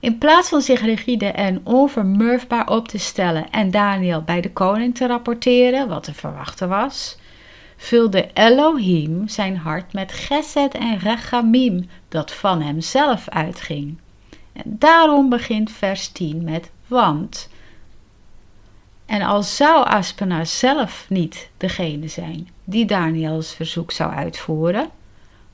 In 0.00 0.18
plaats 0.18 0.48
van 0.48 0.60
zich 0.60 0.80
rigide 0.80 1.26
en 1.26 1.60
onvermurfbaar 1.64 2.68
op 2.68 2.88
te 2.88 2.98
stellen 2.98 3.50
en 3.50 3.70
Daniel 3.70 4.22
bij 4.22 4.40
de 4.40 4.52
koning 4.52 4.94
te 4.94 5.06
rapporteren, 5.06 5.88
wat 5.88 6.02
te 6.02 6.14
verwachten 6.14 6.68
was, 6.68 7.18
vulde 7.82 8.30
Elohim 8.34 9.28
zijn 9.28 9.56
hart 9.56 9.92
met 9.92 10.12
Geset 10.12 10.74
en 10.74 10.98
Rechamim, 10.98 11.88
dat 12.08 12.32
van 12.32 12.60
hemzelf 12.62 13.28
uitging. 13.28 13.98
En 14.52 14.62
daarom 14.64 15.28
begint 15.28 15.70
vers 15.70 16.08
10 16.08 16.44
met 16.44 16.70
want. 16.86 17.48
En 19.06 19.22
al 19.22 19.42
zou 19.42 19.86
Aspenaar 19.86 20.46
zelf 20.46 21.06
niet 21.08 21.50
degene 21.56 22.08
zijn 22.08 22.48
die 22.64 22.84
Daniels 22.84 23.54
verzoek 23.54 23.90
zou 23.90 24.12
uitvoeren, 24.12 24.90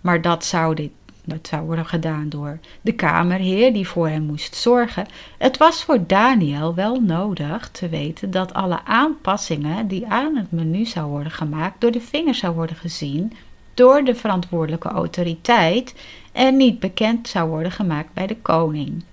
maar 0.00 0.22
dat 0.22 0.44
zou 0.44 0.74
dit 0.74 0.90
dat 1.28 1.46
zou 1.46 1.66
worden 1.66 1.86
gedaan 1.86 2.28
door 2.28 2.58
de 2.80 2.92
kamerheer 2.92 3.72
die 3.72 3.88
voor 3.88 4.08
hem 4.08 4.22
moest 4.22 4.54
zorgen. 4.54 5.06
Het 5.38 5.56
was 5.56 5.84
voor 5.84 6.06
Daniel 6.06 6.74
wel 6.74 7.00
nodig 7.00 7.68
te 7.70 7.88
weten 7.88 8.30
dat 8.30 8.54
alle 8.54 8.84
aanpassingen 8.84 9.88
die 9.88 10.06
aan 10.06 10.36
het 10.36 10.52
menu 10.52 10.84
zou 10.84 11.10
worden 11.10 11.32
gemaakt 11.32 11.80
door 11.80 11.90
de 11.90 12.00
vinger 12.00 12.34
zou 12.34 12.54
worden 12.54 12.76
gezien 12.76 13.32
door 13.74 14.04
de 14.04 14.14
verantwoordelijke 14.14 14.88
autoriteit 14.88 15.94
en 16.32 16.56
niet 16.56 16.78
bekend 16.78 17.28
zou 17.28 17.48
worden 17.48 17.72
gemaakt 17.72 18.12
bij 18.12 18.26
de 18.26 18.36
koning. 18.36 19.04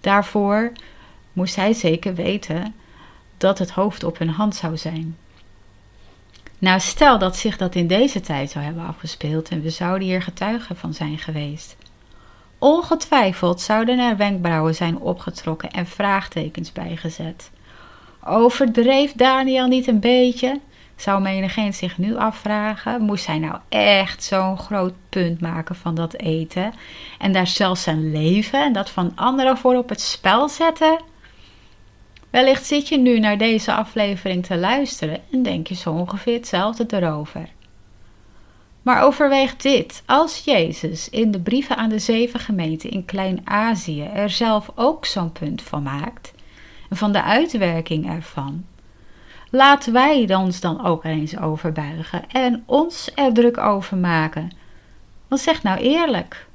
Daarvoor 0.00 0.72
moest 1.32 1.56
hij 1.56 1.72
zeker 1.72 2.14
weten 2.14 2.74
dat 3.36 3.58
het 3.58 3.70
hoofd 3.70 4.04
op 4.04 4.18
hun 4.18 4.28
hand 4.28 4.54
zou 4.54 4.76
zijn. 4.76 5.16
Nou, 6.58 6.80
stel 6.80 7.18
dat 7.18 7.36
zich 7.36 7.56
dat 7.56 7.74
in 7.74 7.86
deze 7.86 8.20
tijd 8.20 8.50
zou 8.50 8.64
hebben 8.64 8.86
afgespeeld 8.86 9.48
en 9.48 9.62
we 9.62 9.70
zouden 9.70 10.08
hier 10.08 10.22
getuigen 10.22 10.76
van 10.76 10.94
zijn 10.94 11.18
geweest. 11.18 11.76
Ongetwijfeld 12.58 13.60
zouden 13.60 13.98
er 13.98 14.16
wenkbrauwen 14.16 14.74
zijn 14.74 14.98
opgetrokken 14.98 15.70
en 15.70 15.86
vraagtekens 15.86 16.72
bijgezet. 16.72 17.50
Overdreef 18.24 19.12
Daniel 19.12 19.66
niet 19.66 19.86
een 19.86 20.00
beetje? 20.00 20.60
Zou 20.96 21.22
menigeen 21.22 21.74
zich 21.74 21.98
nu 21.98 22.16
afvragen: 22.16 23.02
moest 23.02 23.26
hij 23.26 23.38
nou 23.38 23.56
echt 23.68 24.24
zo'n 24.24 24.58
groot 24.58 24.94
punt 25.08 25.40
maken 25.40 25.74
van 25.74 25.94
dat 25.94 26.14
eten 26.14 26.72
en 27.18 27.32
daar 27.32 27.46
zelfs 27.46 27.82
zijn 27.82 28.12
leven 28.12 28.64
en 28.64 28.72
dat 28.72 28.90
van 28.90 29.12
anderen 29.14 29.58
voor 29.58 29.76
op 29.76 29.88
het 29.88 30.00
spel 30.00 30.48
zetten? 30.48 31.00
Wellicht 32.30 32.66
zit 32.66 32.88
je 32.88 32.98
nu 32.98 33.18
naar 33.18 33.38
deze 33.38 33.72
aflevering 33.72 34.46
te 34.46 34.56
luisteren 34.56 35.20
en 35.30 35.42
denk 35.42 35.66
je 35.66 35.74
zo 35.74 35.90
ongeveer 35.90 36.34
hetzelfde 36.34 36.86
erover. 36.88 37.48
Maar 38.82 39.02
overweeg 39.02 39.56
dit: 39.56 40.02
als 40.06 40.44
Jezus 40.44 41.08
in 41.08 41.30
de 41.30 41.40
brieven 41.40 41.76
aan 41.76 41.88
de 41.88 41.98
zeven 41.98 42.40
gemeenten 42.40 42.90
in 42.90 43.04
Klein-Azië 43.04 44.02
er 44.02 44.30
zelf 44.30 44.70
ook 44.74 45.06
zo'n 45.06 45.32
punt 45.32 45.62
van 45.62 45.82
maakt, 45.82 46.32
en 46.88 46.96
van 46.96 47.12
de 47.12 47.22
uitwerking 47.22 48.10
ervan, 48.10 48.64
laten 49.50 49.92
wij 49.92 50.34
ons 50.34 50.60
dan 50.60 50.84
ook 50.84 51.04
eens 51.04 51.38
overbuigen 51.38 52.28
en 52.28 52.62
ons 52.66 53.10
er 53.14 53.32
druk 53.32 53.58
over 53.58 53.96
maken. 53.96 54.50
Want 55.28 55.40
zeg 55.40 55.62
nou 55.62 55.78
eerlijk, 55.78 56.47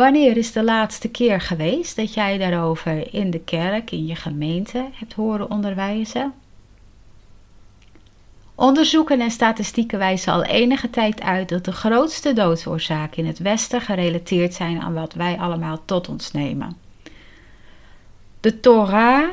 Wanneer 0.00 0.36
is 0.36 0.52
de 0.52 0.64
laatste 0.64 1.08
keer 1.08 1.40
geweest 1.40 1.96
dat 1.96 2.14
jij 2.14 2.38
daarover 2.38 3.14
in 3.14 3.30
de 3.30 3.40
kerk, 3.40 3.90
in 3.90 4.06
je 4.06 4.14
gemeente 4.14 4.88
hebt 4.92 5.12
horen 5.12 5.50
onderwijzen? 5.50 6.32
Onderzoeken 8.54 9.20
en 9.20 9.30
statistieken 9.30 9.98
wijzen 9.98 10.32
al 10.32 10.44
enige 10.44 10.90
tijd 10.90 11.20
uit 11.20 11.48
dat 11.48 11.64
de 11.64 11.72
grootste 11.72 12.32
doodsoorzaken 12.32 13.18
in 13.18 13.26
het 13.26 13.38
Westen 13.38 13.80
gerelateerd 13.80 14.54
zijn 14.54 14.80
aan 14.80 14.94
wat 14.94 15.12
wij 15.12 15.38
allemaal 15.38 15.82
tot 15.84 16.08
ons 16.08 16.32
nemen. 16.32 16.76
De 18.40 18.60
Torah 18.60 19.28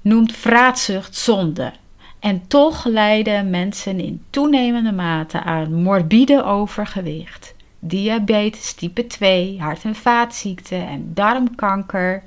noemt 0.00 0.32
vraatzucht 0.32 1.16
zonde. 1.16 1.72
En 2.18 2.46
toch 2.46 2.84
lijden 2.84 3.50
mensen 3.50 4.00
in 4.00 4.22
toenemende 4.30 4.92
mate 4.92 5.42
aan 5.42 5.82
morbide 5.82 6.44
overgewicht 6.44 7.54
diabetes 7.84 8.72
type 8.72 9.06
2, 9.06 9.60
hart- 9.60 9.84
en 9.84 9.94
vaatziekten 9.94 10.88
en 10.88 11.14
darmkanker, 11.14 12.22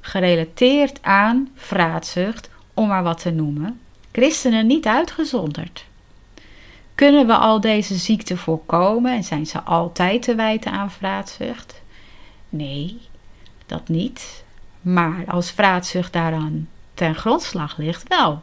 gerelateerd 0.00 1.02
aan 1.02 1.48
vraatzucht, 1.54 2.50
om 2.74 2.88
maar 2.88 3.02
wat 3.02 3.20
te 3.20 3.30
noemen, 3.30 3.80
christenen 4.12 4.66
niet 4.66 4.86
uitgezonderd. 4.86 5.84
Kunnen 6.94 7.26
we 7.26 7.34
al 7.34 7.60
deze 7.60 7.94
ziekten 7.94 8.38
voorkomen 8.38 9.12
en 9.12 9.24
zijn 9.24 9.46
ze 9.46 9.60
altijd 9.60 10.22
te 10.22 10.34
wijten 10.34 10.72
aan 10.72 10.90
vraatzucht? 10.90 11.82
Nee, 12.48 13.00
dat 13.66 13.88
niet. 13.88 14.44
Maar 14.80 15.24
als 15.26 15.50
vraatzucht 15.50 16.12
daaraan 16.12 16.68
ten 16.94 17.14
grondslag 17.14 17.76
ligt, 17.76 18.08
wel. 18.08 18.42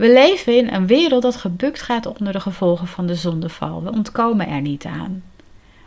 We 0.00 0.12
leven 0.12 0.56
in 0.56 0.68
een 0.68 0.86
wereld 0.86 1.22
dat 1.22 1.36
gebukt 1.36 1.82
gaat 1.82 2.06
onder 2.06 2.32
de 2.32 2.40
gevolgen 2.40 2.86
van 2.86 3.06
de 3.06 3.14
zondeval. 3.14 3.82
We 3.82 3.92
ontkomen 3.92 4.48
er 4.48 4.60
niet 4.60 4.84
aan. 4.84 5.22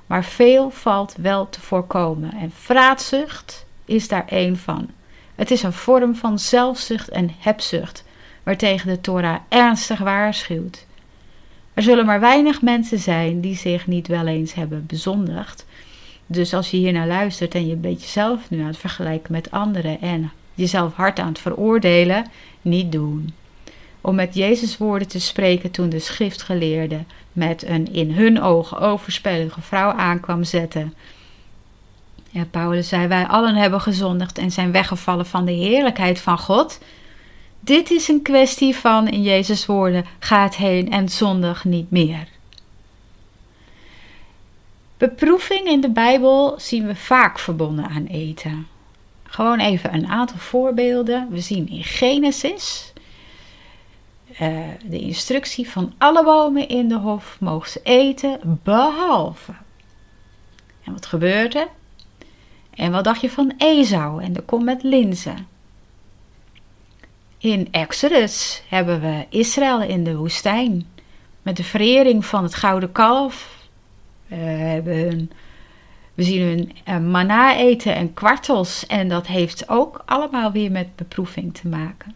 Maar 0.07 0.23
veel 0.23 0.69
valt 0.69 1.15
wel 1.17 1.49
te 1.49 1.61
voorkomen 1.61 2.33
en 2.33 2.51
vraatzucht 2.51 3.65
is 3.85 4.07
daar 4.07 4.27
één 4.27 4.57
van. 4.57 4.89
Het 5.35 5.51
is 5.51 5.63
een 5.63 5.73
vorm 5.73 6.15
van 6.15 6.39
zelfzucht 6.39 7.09
en 7.09 7.31
hebzucht, 7.39 8.03
waartegen 8.43 8.87
de 8.87 9.01
Torah 9.01 9.39
ernstig 9.49 9.99
waarschuwt. 9.99 10.85
Er 11.73 11.83
zullen 11.83 12.05
maar 12.05 12.19
weinig 12.19 12.61
mensen 12.61 12.99
zijn 12.99 13.41
die 13.41 13.55
zich 13.55 13.87
niet 13.87 14.07
wel 14.07 14.27
eens 14.27 14.53
hebben 14.53 14.85
bezondigd. 14.85 15.65
Dus 16.25 16.53
als 16.53 16.71
je 16.71 16.77
hier 16.77 16.93
naar 16.93 17.07
luistert 17.07 17.55
en 17.55 17.67
je 17.67 17.75
bent 17.75 18.01
jezelf 18.01 18.49
nu 18.49 18.59
aan 18.59 18.67
het 18.67 18.77
vergelijken 18.77 19.31
met 19.31 19.51
anderen 19.51 20.01
en 20.01 20.31
jezelf 20.53 20.93
hard 20.93 21.19
aan 21.19 21.27
het 21.27 21.39
veroordelen, 21.39 22.25
niet 22.61 22.91
doen 22.91 23.33
om 24.03 24.15
met 24.15 24.35
Jezus 24.35 24.77
woorden 24.77 25.07
te 25.07 25.19
spreken 25.19 25.71
toen 25.71 25.89
de 25.89 25.99
schriftgeleerde 25.99 27.03
met 27.31 27.67
een 27.67 27.93
in 27.93 28.11
hun 28.11 28.41
ogen 28.41 28.79
overspelige 28.79 29.61
vrouw 29.61 29.91
aankwam 29.91 30.43
zetten. 30.43 30.93
Ja, 32.29 32.45
Paulus 32.51 32.87
zei: 32.87 33.07
Wij 33.07 33.27
allen 33.27 33.55
hebben 33.55 33.81
gezondigd 33.81 34.37
en 34.37 34.51
zijn 34.51 34.71
weggevallen 34.71 35.25
van 35.25 35.45
de 35.45 35.51
heerlijkheid 35.51 36.19
van 36.19 36.37
God. 36.37 36.79
Dit 37.59 37.91
is 37.91 38.07
een 38.07 38.21
kwestie 38.21 38.75
van, 38.75 39.07
in 39.07 39.21
Jezus' 39.21 39.65
woorden, 39.65 40.05
gaat 40.19 40.55
heen 40.55 40.91
en 40.91 41.09
zondig 41.09 41.63
niet 41.63 41.91
meer. 41.91 42.27
Beproeving 44.97 45.67
in 45.67 45.81
de 45.81 45.89
Bijbel 45.89 46.55
zien 46.57 46.87
we 46.87 46.95
vaak 46.95 47.39
verbonden 47.39 47.85
aan 47.85 48.05
eten. 48.05 48.67
Gewoon 49.23 49.59
even 49.59 49.93
een 49.93 50.07
aantal 50.07 50.37
voorbeelden. 50.37 51.27
We 51.29 51.39
zien 51.39 51.69
in 51.69 51.83
Genesis 51.83 52.92
uh, 54.41 54.57
de 54.85 54.99
instructie 54.99 55.69
van 55.69 55.93
alle 55.97 56.23
bomen 56.23 56.67
in 56.67 56.87
de 56.87 56.97
hof 56.97 57.37
mogen 57.39 57.69
ze 57.69 57.79
eten, 57.83 58.59
behalve. 58.63 59.53
En 60.83 60.93
wat 60.93 61.05
gebeurde? 61.05 61.67
En 62.73 62.91
wat 62.91 63.03
dacht 63.03 63.21
je 63.21 63.29
van 63.29 63.53
Esau 63.57 64.23
en 64.23 64.33
de 64.33 64.41
kom 64.41 64.63
met 64.63 64.83
linzen? 64.83 65.47
In 67.37 67.67
Exodus 67.71 68.63
hebben 68.69 69.01
we 69.01 69.25
Israël 69.29 69.81
in 69.81 70.03
de 70.03 70.15
woestijn 70.15 70.85
met 71.41 71.57
de 71.57 71.63
verering 71.63 72.25
van 72.25 72.43
het 72.43 72.55
gouden 72.55 72.91
kalf. 72.91 73.67
We, 74.27 74.35
hebben 74.35 75.31
we 76.13 76.23
zien 76.23 76.41
hun 76.41 76.71
uh, 76.87 77.11
manna 77.11 77.55
eten 77.55 77.95
en 77.95 78.13
kwartels 78.13 78.85
en 78.85 79.07
dat 79.07 79.27
heeft 79.27 79.69
ook 79.69 80.01
allemaal 80.05 80.51
weer 80.51 80.71
met 80.71 80.95
beproeving 80.95 81.53
te 81.53 81.67
maken. 81.67 82.13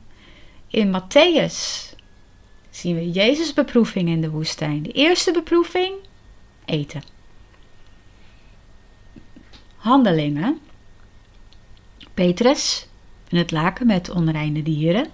In 0.67 1.01
Matthäus 1.01 1.95
zien 2.77 2.95
we 2.95 3.11
Jezus' 3.11 3.53
beproeving 3.53 4.09
in 4.09 4.21
de 4.21 4.29
woestijn. 4.29 4.83
De 4.83 4.91
eerste 4.91 5.31
beproeving, 5.31 5.93
eten. 6.65 7.01
Handelingen. 9.75 10.59
Petrus 12.13 12.87
en 13.29 13.37
het 13.37 13.51
laken 13.51 13.87
met 13.87 14.09
onreine 14.09 14.63
dieren. 14.63 15.07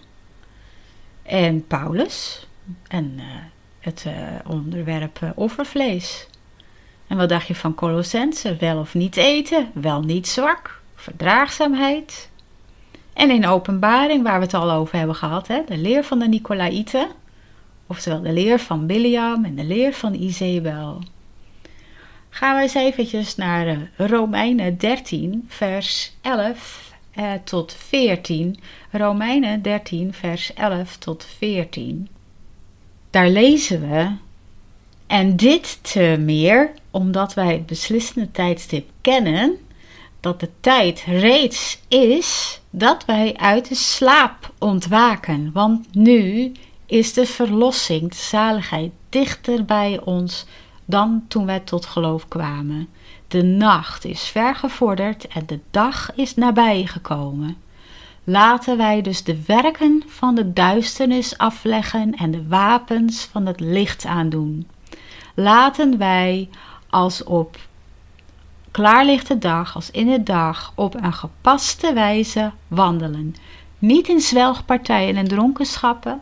En 1.24 1.68
Paulus 1.68 2.48
en 2.88 3.14
uh, 3.18 3.24
het 3.80 4.04
uh, 4.08 4.14
onderwerp 4.48 5.20
uh, 5.24 5.30
offervlees. 5.36 6.28
En 7.08 7.18
wat 7.18 7.30
dacht 7.30 7.48
je 7.48 7.56
van 7.56 7.76
Colossense? 7.76 8.56
Wel 8.56 8.80
of 8.80 8.94
niet 8.94 9.18
eten, 9.18 9.72
wel 9.74 10.02
niet 10.02 10.28
zwak, 10.28 10.82
verdraagzaamheid. 10.96 12.30
En 13.14 13.30
in 13.30 13.48
openbaring, 13.48 14.24
waar 14.24 14.40
we 14.40 14.46
het 14.46 14.54
al 14.54 14.72
over 14.72 14.98
hebben 14.98 15.16
gehad, 15.16 15.48
hè, 15.48 15.62
de 15.68 15.78
leer 15.78 16.04
van 16.04 16.20
de 16.20 16.28
Nicolaïten, 16.28 17.08
oftewel 17.88 18.22
de 18.22 18.32
leer 18.32 18.60
van 18.60 18.86
Biliam 18.86 19.46
en 19.46 19.56
de 19.56 19.64
leer 19.64 19.94
van 19.94 20.14
Izebel. 20.14 21.02
Gaan 22.30 22.56
we 22.56 22.62
eens 22.62 22.74
eventjes 22.74 23.36
naar 23.36 23.68
eh, 23.68 23.78
Romeinen 23.98 24.78
13, 24.78 25.46
vers 25.48 26.14
11 26.22 26.94
eh, 27.12 27.32
tot 27.44 27.74
14. 27.74 28.60
Romeinen 28.92 29.62
13, 29.62 30.14
vers 30.14 30.54
11 30.54 30.98
tot 30.98 31.28
14. 31.38 32.08
Daar 33.10 33.30
lezen 33.30 33.90
we. 33.90 34.12
En 35.08 35.36
dit 35.36 35.80
te 35.94 36.18
meer 36.20 36.72
omdat 36.92 37.34
wij 37.34 37.52
het 37.52 37.66
beslissende 37.66 38.32
tijdstip 38.32 38.90
kennen, 39.02 39.58
dat 40.20 40.40
de 40.40 40.50
tijd 40.60 41.04
reeds 41.08 41.80
is 41.88 42.62
dat 42.70 43.06
wij 43.06 43.34
uit 43.36 43.70
de 43.70 43.76
slaap 43.76 44.54
ontwaken. 44.60 45.50
Want 45.54 45.96
nu 45.96 46.52
is 46.94 47.14
de 47.14 47.26
verlossing, 47.26 48.10
de 48.10 48.16
zaligheid, 48.16 48.92
dichter 49.10 49.66
bij 49.66 50.00
ons 50.04 50.46
dan 50.86 51.26
toen 51.28 51.46
wij 51.46 51.60
tot 51.60 51.86
geloof 51.86 52.28
kwamen. 52.28 52.88
De 53.28 53.44
nacht 53.44 54.06
is 54.06 54.22
vergevorderd 54.22 55.28
en 55.28 55.46
de 55.46 55.60
dag 55.72 56.16
is 56.16 56.36
nabij 56.36 56.86
gekomen. 56.86 57.58
Laten 58.24 58.78
wij 58.78 59.02
dus 59.02 59.24
de 59.24 59.44
werken 59.46 60.04
van 60.08 60.36
de 60.36 60.54
duisternis 60.54 61.38
afleggen 61.38 62.16
en 62.16 62.32
de 62.32 62.48
wapens 62.48 63.24
van 63.24 63.46
het 63.46 63.60
licht 63.60 64.06
aandoen. 64.06 64.68
Laten 65.34 65.98
wij 65.98 66.50
als 66.90 67.24
op 67.24 67.58
klaarlichte 68.72 69.38
dag, 69.38 69.76
als 69.76 69.92
in 69.92 70.08
de 70.08 70.24
dag, 70.24 70.72
op 70.76 70.96
een 70.96 71.14
gepaste 71.14 71.94
wijze 71.94 72.52
wandelen. 72.68 73.36
Niet 73.80 74.08
in 74.08 74.20
zwelgpartijen 74.20 75.16
en 75.16 75.28
dronkenschappen, 75.28 76.22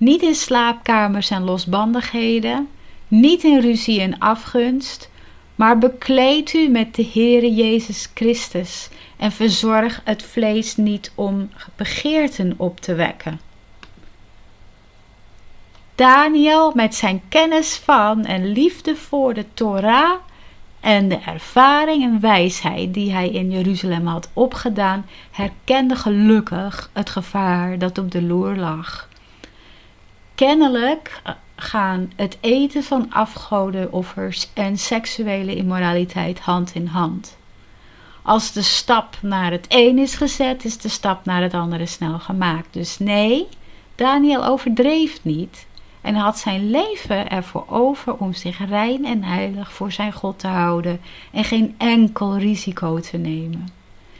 niet 0.00 0.22
in 0.22 0.34
slaapkamers 0.34 1.30
en 1.30 1.44
losbandigheden, 1.44 2.68
niet 3.08 3.44
in 3.44 3.60
ruzie 3.60 4.00
en 4.00 4.18
afgunst, 4.18 5.10
maar 5.54 5.78
bekleed 5.78 6.52
u 6.52 6.68
met 6.68 6.94
de 6.94 7.10
Heere 7.12 7.54
Jezus 7.54 8.10
Christus 8.14 8.88
en 9.16 9.32
verzorg 9.32 10.00
het 10.04 10.22
vlees 10.22 10.76
niet 10.76 11.12
om 11.14 11.50
begeerten 11.76 12.54
op 12.56 12.80
te 12.80 12.94
wekken. 12.94 13.40
Daniel 15.94 16.72
met 16.74 16.94
zijn 16.94 17.22
kennis 17.28 17.76
van 17.76 18.24
en 18.24 18.52
liefde 18.52 18.96
voor 18.96 19.34
de 19.34 19.44
Torah 19.54 20.12
en 20.80 21.08
de 21.08 21.18
ervaring 21.18 22.02
en 22.02 22.20
wijsheid 22.20 22.94
die 22.94 23.12
hij 23.12 23.28
in 23.28 23.50
Jeruzalem 23.50 24.06
had 24.06 24.30
opgedaan, 24.32 25.06
herkende 25.30 25.96
gelukkig 25.96 26.90
het 26.92 27.10
gevaar 27.10 27.78
dat 27.78 27.98
op 27.98 28.10
de 28.10 28.22
loer 28.22 28.56
lag. 28.56 29.08
Kennelijk 30.40 31.22
gaan 31.56 32.12
het 32.16 32.38
eten 32.40 32.82
van 32.82 33.06
afgodenoffers 33.12 34.50
en 34.54 34.78
seksuele 34.78 35.54
immoraliteit 35.54 36.40
hand 36.40 36.74
in 36.74 36.86
hand. 36.86 37.36
Als 38.22 38.52
de 38.52 38.62
stap 38.62 39.18
naar 39.22 39.50
het 39.50 39.66
een 39.68 39.98
is 39.98 40.14
gezet, 40.14 40.64
is 40.64 40.78
de 40.78 40.88
stap 40.88 41.24
naar 41.24 41.42
het 41.42 41.54
andere 41.54 41.86
snel 41.86 42.18
gemaakt. 42.18 42.66
Dus 42.70 42.98
nee, 42.98 43.48
Daniel 43.94 44.46
overdreef 44.46 45.18
niet 45.22 45.66
en 46.00 46.14
had 46.14 46.38
zijn 46.38 46.70
leven 46.70 47.30
ervoor 47.30 47.64
over 47.68 48.16
om 48.16 48.34
zich 48.34 48.68
rein 48.68 49.04
en 49.04 49.22
heilig 49.22 49.72
voor 49.72 49.92
zijn 49.92 50.12
God 50.12 50.38
te 50.38 50.48
houden 50.48 51.00
en 51.32 51.44
geen 51.44 51.74
enkel 51.78 52.36
risico 52.36 53.00
te 53.00 53.16
nemen. 53.16 53.68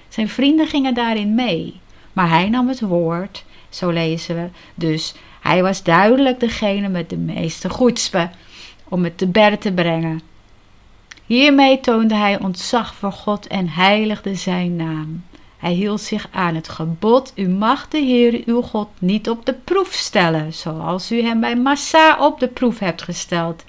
Zijn 0.09 0.29
vrienden 0.29 0.67
gingen 0.67 0.95
daarin 0.95 1.35
mee, 1.35 1.81
maar 2.13 2.29
hij 2.29 2.49
nam 2.49 2.69
het 2.69 2.81
woord, 2.81 3.45
zo 3.69 3.91
lezen 3.91 4.37
we, 4.37 4.49
dus 4.75 5.15
hij 5.41 5.63
was 5.63 5.83
duidelijk 5.83 6.41
degene 6.41 6.89
met 6.89 7.11
de 7.11 7.17
meeste 7.17 7.69
goedspe 7.71 8.31
om 8.89 9.05
het 9.05 9.19
te 9.19 9.27
berden 9.27 9.59
te 9.59 9.73
brengen. 9.73 10.21
Hiermee 11.27 11.81
toonde 11.81 12.15
hij 12.15 12.41
ontzag 12.41 12.95
voor 12.95 13.13
God 13.13 13.47
en 13.47 13.69
heiligde 13.69 14.35
zijn 14.35 14.77
naam. 14.77 15.25
Hij 15.57 15.73
hield 15.73 16.01
zich 16.01 16.29
aan 16.31 16.55
het 16.55 16.69
gebod: 16.69 17.33
U 17.35 17.49
mag 17.49 17.89
de 17.89 17.99
Heer 17.99 18.43
uw 18.47 18.63
God 18.63 18.89
niet 18.99 19.29
op 19.29 19.47
de 19.47 19.55
proef 19.55 19.93
stellen, 19.93 20.53
zoals 20.53 21.13
u 21.13 21.23
hem 21.23 21.41
bij 21.41 21.57
Massa 21.57 22.27
op 22.27 22.41
de 22.41 22.49
proef 22.49 22.79
hebt 22.79 23.03
gesteld. 23.03 23.65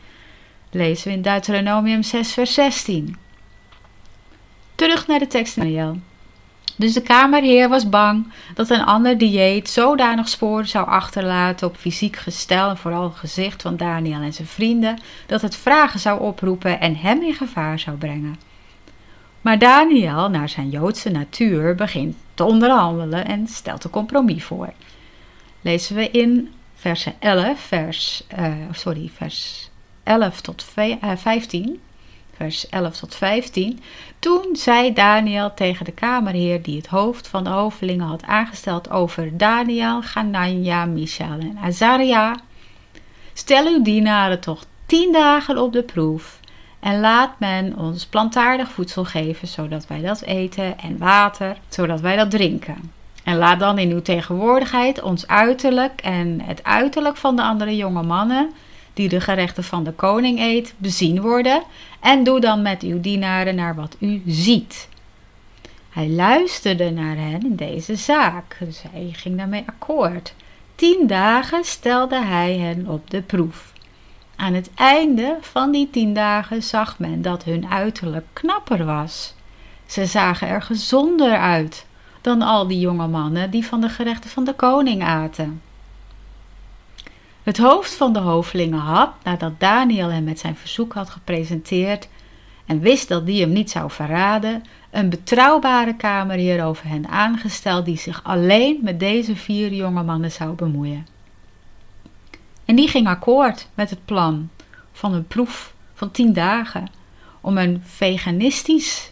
Lezen 0.69 1.07
we 1.07 1.13
in 1.13 1.21
Deuteronomium 1.21 2.03
6, 2.03 2.33
vers 2.33 2.53
16. 2.53 3.17
Terug 4.75 5.07
naar 5.07 5.19
de 5.19 5.27
tekst 5.27 5.55
Daniel. 5.55 5.97
Dus 6.75 6.93
de 6.93 7.01
kamerheer 7.01 7.69
was 7.69 7.89
bang 7.89 8.31
dat 8.53 8.69
een 8.69 8.85
ander 8.85 9.17
dieet 9.17 9.69
zodanig 9.69 10.29
sporen 10.29 10.67
zou 10.67 10.87
achterlaten 10.87 11.67
op 11.67 11.77
fysiek 11.77 12.15
gestel 12.15 12.69
en 12.69 12.77
vooral 12.77 13.03
het 13.03 13.15
gezicht 13.15 13.61
van 13.61 13.77
Daniel 13.77 14.21
en 14.21 14.33
zijn 14.33 14.47
vrienden, 14.47 14.99
dat 15.25 15.41
het 15.41 15.55
vragen 15.55 15.99
zou 15.99 16.21
oproepen 16.21 16.79
en 16.79 16.95
hem 16.95 17.21
in 17.21 17.33
gevaar 17.33 17.79
zou 17.79 17.97
brengen. 17.97 18.39
Maar 19.41 19.59
Daniel, 19.59 20.29
naar 20.29 20.49
zijn 20.49 20.69
Joodse 20.69 21.09
natuur, 21.09 21.75
begint 21.75 22.15
te 22.33 22.43
onderhandelen 22.43 23.25
en 23.25 23.47
stelt 23.47 23.83
een 23.83 23.89
compromis 23.89 24.43
voor. 24.43 24.73
Lezen 25.61 25.95
we 25.95 26.09
in 26.11 26.53
vers 26.75 27.07
11, 27.19 27.59
vers, 27.59 28.23
uh, 28.39 28.53
sorry, 28.71 29.11
vers 29.15 29.69
11 30.03 30.41
tot 30.41 30.65
15 31.15 31.79
vers 32.41 32.69
11 32.69 32.97
tot 32.97 33.15
15. 33.15 33.79
Toen 34.19 34.49
zei 34.53 34.93
Daniel 34.93 35.53
tegen 35.53 35.85
de 35.85 35.91
kamerheer 35.91 36.61
die 36.61 36.77
het 36.77 36.87
hoofd 36.87 37.27
van 37.27 37.43
de 37.43 37.49
hovelingen 37.49 38.07
had 38.07 38.23
aangesteld 38.23 38.89
over 38.89 39.37
Daniel, 39.37 40.01
Ganania, 40.01 40.85
Mishael 40.85 41.39
en 41.39 41.57
Azaria. 41.63 42.35
Stel 43.33 43.67
uw 43.67 43.81
dienaren 43.81 44.39
toch 44.39 44.63
tien 44.85 45.11
dagen 45.11 45.57
op 45.57 45.73
de 45.73 45.83
proef 45.83 46.39
en 46.79 46.99
laat 46.99 47.39
men 47.39 47.77
ons 47.77 48.05
plantaardig 48.05 48.71
voedsel 48.71 49.05
geven, 49.05 49.47
zodat 49.47 49.87
wij 49.87 50.01
dat 50.01 50.21
eten 50.21 50.79
en 50.79 50.97
water, 50.97 51.57
zodat 51.67 52.01
wij 52.01 52.15
dat 52.15 52.31
drinken. 52.31 52.91
En 53.23 53.37
laat 53.37 53.59
dan 53.59 53.77
in 53.77 53.91
uw 53.91 54.01
tegenwoordigheid 54.01 55.01
ons 55.01 55.27
uiterlijk 55.27 56.01
en 56.01 56.41
het 56.41 56.63
uiterlijk 56.63 57.17
van 57.17 57.35
de 57.35 57.41
andere 57.41 57.75
jonge 57.75 58.03
mannen 58.03 58.49
die 58.93 59.09
de 59.09 59.21
gerechten 59.21 59.63
van 59.63 59.83
de 59.83 59.91
koning 59.91 60.39
eet, 60.39 60.73
bezien 60.77 61.21
worden, 61.21 61.63
en 62.01 62.23
doe 62.23 62.39
dan 62.39 62.61
met 62.61 62.83
uw 62.83 62.99
dienaren 62.99 63.55
naar 63.55 63.75
wat 63.75 63.95
u 63.99 64.21
ziet. 64.25 64.89
Hij 65.89 66.09
luisterde 66.09 66.91
naar 66.91 67.15
hen 67.15 67.41
in 67.41 67.55
deze 67.55 67.95
zaak, 67.95 68.57
dus 68.59 68.83
hij 68.91 69.09
ging 69.11 69.37
daarmee 69.37 69.63
akkoord. 69.65 70.33
Tien 70.75 71.07
dagen 71.07 71.63
stelde 71.63 72.23
hij 72.23 72.57
hen 72.57 72.87
op 72.87 73.09
de 73.09 73.21
proef. 73.21 73.73
Aan 74.35 74.53
het 74.53 74.69
einde 74.75 75.37
van 75.41 75.71
die 75.71 75.89
tien 75.89 76.13
dagen 76.13 76.63
zag 76.63 76.99
men 76.99 77.21
dat 77.21 77.43
hun 77.43 77.67
uiterlijk 77.67 78.25
knapper 78.33 78.85
was. 78.85 79.33
Ze 79.85 80.05
zagen 80.05 80.47
er 80.47 80.61
gezonder 80.61 81.37
uit 81.37 81.85
dan 82.21 82.41
al 82.41 82.67
die 82.67 82.79
jonge 82.79 83.07
mannen 83.07 83.51
die 83.51 83.65
van 83.65 83.81
de 83.81 83.89
gerechten 83.89 84.29
van 84.29 84.43
de 84.43 84.53
koning 84.53 85.03
aten. 85.03 85.61
Het 87.43 87.57
hoofd 87.57 87.93
van 87.93 88.13
de 88.13 88.19
hovelingen 88.19 88.79
had, 88.79 89.13
nadat 89.23 89.59
Daniel 89.59 90.09
hem 90.09 90.23
met 90.23 90.39
zijn 90.39 90.55
verzoek 90.55 90.93
had 90.93 91.09
gepresenteerd 91.09 92.07
en 92.65 92.79
wist 92.79 93.07
dat 93.07 93.25
die 93.25 93.41
hem 93.41 93.51
niet 93.51 93.71
zou 93.71 93.91
verraden, 93.91 94.63
een 94.89 95.09
betrouwbare 95.09 95.95
kamerheer 95.95 96.65
over 96.65 96.87
hen 96.87 97.07
aangesteld 97.07 97.85
die 97.85 97.97
zich 97.97 98.23
alleen 98.23 98.79
met 98.81 98.99
deze 98.99 99.35
vier 99.35 99.73
jonge 99.73 100.03
mannen 100.03 100.31
zou 100.31 100.53
bemoeien. 100.53 101.07
En 102.65 102.75
die 102.75 102.87
ging 102.87 103.07
akkoord 103.07 103.67
met 103.73 103.89
het 103.89 104.05
plan 104.05 104.49
van 104.91 105.13
een 105.13 105.27
proef 105.27 105.73
van 105.93 106.11
tien 106.11 106.33
dagen 106.33 106.87
om 107.41 107.57
een 107.57 107.81
veganistisch 107.85 109.11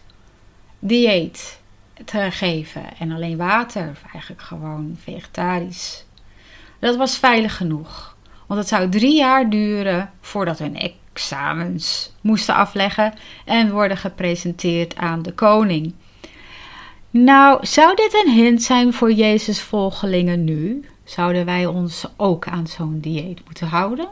dieet 0.78 1.60
te 2.04 2.28
geven 2.30 2.96
en 2.98 3.12
alleen 3.12 3.36
water, 3.36 3.88
of 3.88 4.02
eigenlijk 4.12 4.42
gewoon 4.42 4.98
vegetarisch. 5.02 6.04
Dat 6.78 6.96
was 6.96 7.16
veilig 7.16 7.56
genoeg. 7.56 8.09
Want 8.50 8.62
het 8.62 8.70
zou 8.70 8.88
drie 8.88 9.16
jaar 9.16 9.50
duren 9.50 10.10
voordat 10.20 10.58
hun 10.58 10.92
examens 11.12 12.12
moesten 12.20 12.54
afleggen 12.54 13.12
en 13.44 13.72
worden 13.72 13.96
gepresenteerd 13.96 14.96
aan 14.96 15.22
de 15.22 15.32
koning. 15.32 15.94
Nou, 17.10 17.66
zou 17.66 17.96
dit 17.96 18.24
een 18.24 18.32
hint 18.32 18.62
zijn 18.62 18.92
voor 18.92 19.12
Jezus' 19.12 19.60
volgelingen 19.60 20.44
nu? 20.44 20.84
Zouden 21.04 21.44
wij 21.44 21.66
ons 21.66 22.06
ook 22.16 22.48
aan 22.48 22.66
zo'n 22.66 23.00
dieet 23.00 23.44
moeten 23.44 23.66
houden? 23.66 24.08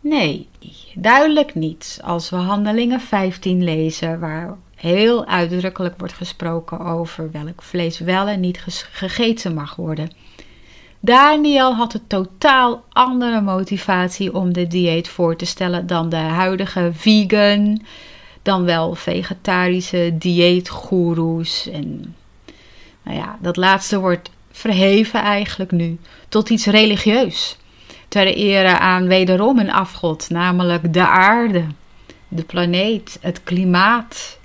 Nee, 0.00 0.48
duidelijk 0.94 1.54
niet. 1.54 2.00
Als 2.04 2.30
we 2.30 2.36
Handelingen 2.36 3.00
15 3.00 3.64
lezen, 3.64 4.20
waar 4.20 4.56
heel 4.74 5.26
uitdrukkelijk 5.26 5.94
wordt 5.98 6.14
gesproken 6.14 6.80
over 6.80 7.30
welk 7.30 7.62
vlees 7.62 7.98
wel 7.98 8.26
en 8.26 8.40
niet 8.40 8.58
gegeten 8.92 9.54
mag 9.54 9.76
worden. 9.76 10.10
Daniel 11.02 11.74
had 11.74 11.94
een 11.94 12.06
totaal 12.06 12.84
andere 12.92 13.40
motivatie 13.40 14.34
om 14.34 14.52
de 14.52 14.66
dieet 14.66 15.08
voor 15.08 15.36
te 15.36 15.44
stellen 15.44 15.86
dan 15.86 16.08
de 16.08 16.16
huidige 16.16 16.90
vegan, 16.94 17.82
dan 18.42 18.64
wel 18.64 18.94
vegetarische 18.94 20.14
dieetgoeroes. 20.18 21.68
En 21.68 22.16
nou 23.02 23.16
ja, 23.16 23.38
dat 23.40 23.56
laatste 23.56 23.98
wordt 24.00 24.30
verheven 24.50 25.20
eigenlijk 25.20 25.70
nu 25.70 25.98
tot 26.28 26.50
iets 26.50 26.66
religieus. 26.66 27.56
Ter 28.08 28.26
ere 28.26 28.78
aan 28.78 29.06
wederom 29.06 29.58
een 29.58 29.72
afgod, 29.72 30.30
namelijk 30.30 30.92
de 30.92 31.06
aarde, 31.06 31.64
de 32.28 32.42
planeet, 32.42 33.18
het 33.20 33.42
klimaat. 33.42 34.38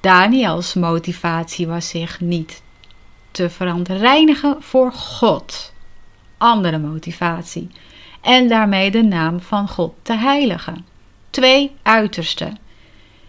Daniels 0.00 0.74
motivatie 0.74 1.66
was 1.66 1.88
zich 1.88 2.20
niet 2.20 2.62
te 3.30 3.50
verontreinigen 3.50 4.56
voor 4.58 4.92
God. 4.92 5.72
Andere 6.38 6.78
motivatie. 6.78 7.68
En 8.20 8.48
daarmee 8.48 8.90
de 8.90 9.02
naam 9.02 9.40
van 9.40 9.68
God 9.68 9.94
te 10.02 10.12
heiligen. 10.12 10.86
Twee 11.30 11.72
uitersten. 11.82 12.58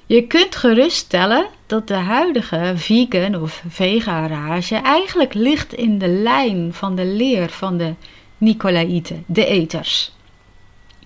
Je 0.05 0.27
kunt 0.27 0.55
geruststellen 0.55 1.47
dat 1.65 1.87
de 1.87 1.93
huidige 1.93 2.73
vegan 2.75 3.41
of 3.41 3.63
vegarage 3.67 4.75
eigenlijk 4.75 5.33
ligt 5.33 5.73
in 5.73 5.97
de 5.97 6.07
lijn 6.07 6.73
van 6.73 6.95
de 6.95 7.05
leer 7.05 7.49
van 7.49 7.77
de 7.77 7.93
Nicolaïten, 8.37 9.23
de 9.27 9.45
eters. 9.45 10.11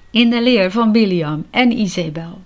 In 0.09 0.29
de 0.29 0.41
leer 0.41 0.71
van 0.71 0.91
Biliam 0.91 1.45
en 1.51 1.71
Isabel. 1.71 2.41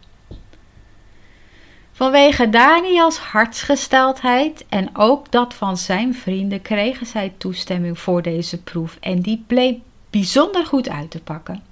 Vanwege 1.98 2.50
Daniels 2.50 3.18
hartsgesteldheid 3.18 4.66
en 4.70 4.96
ook 4.96 5.32
dat 5.32 5.54
van 5.54 5.78
zijn 5.78 6.16
vrienden 6.16 6.62
kregen 6.62 7.06
zij 7.06 7.34
toestemming 7.38 8.00
voor 8.00 8.22
deze 8.22 8.62
proef 8.62 8.98
en 9.00 9.20
die 9.20 9.44
bleek 9.48 9.80
bijzonder 10.10 10.66
goed 10.66 10.90
uit 10.90 11.12
te 11.12 11.20
pakken. 11.20 11.64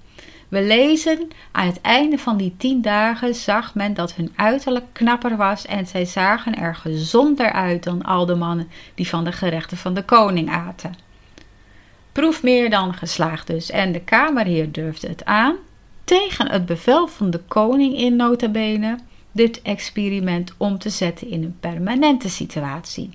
We 0.47 0.61
lezen 0.61 1.27
aan 1.51 1.65
het 1.65 1.81
einde 1.81 2.17
van 2.17 2.37
die 2.37 2.55
tien 2.57 2.81
dagen 2.81 3.35
zag 3.35 3.75
men 3.75 3.93
dat 3.93 4.13
hun 4.13 4.33
uiterlijk 4.35 4.85
knapper 4.91 5.37
was 5.37 5.65
en 5.65 5.87
zij 5.87 6.05
zagen 6.05 6.55
er 6.55 6.75
gezonder 6.75 7.51
uit 7.51 7.83
dan 7.83 8.03
al 8.03 8.25
de 8.25 8.35
mannen 8.35 8.69
die 8.95 9.07
van 9.07 9.23
de 9.23 9.31
gerechten 9.31 9.77
van 9.77 9.93
de 9.93 10.03
koning 10.03 10.49
aten. 10.49 10.95
Proef 12.11 12.43
meer 12.43 12.69
dan 12.69 12.93
geslaagd 12.93 13.47
dus 13.47 13.69
en 13.69 13.91
de 13.91 14.01
kamerheer 14.01 14.71
durfde 14.71 15.07
het 15.07 15.25
aan, 15.25 15.55
tegen 16.03 16.51
het 16.51 16.65
bevel 16.65 17.07
van 17.07 17.29
de 17.29 17.39
koning 17.47 17.97
in 17.97 18.15
notabene, 18.15 18.97
dit 19.35 19.61
experiment 19.61 20.53
om 20.57 20.77
te 20.77 20.89
zetten 20.89 21.29
in 21.29 21.43
een 21.43 21.57
permanente 21.59 22.29
situatie. 22.29 23.09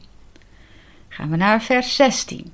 Gaan 1.09 1.30
we 1.30 1.37
naar 1.37 1.62
vers 1.62 1.96
16. 1.96 2.52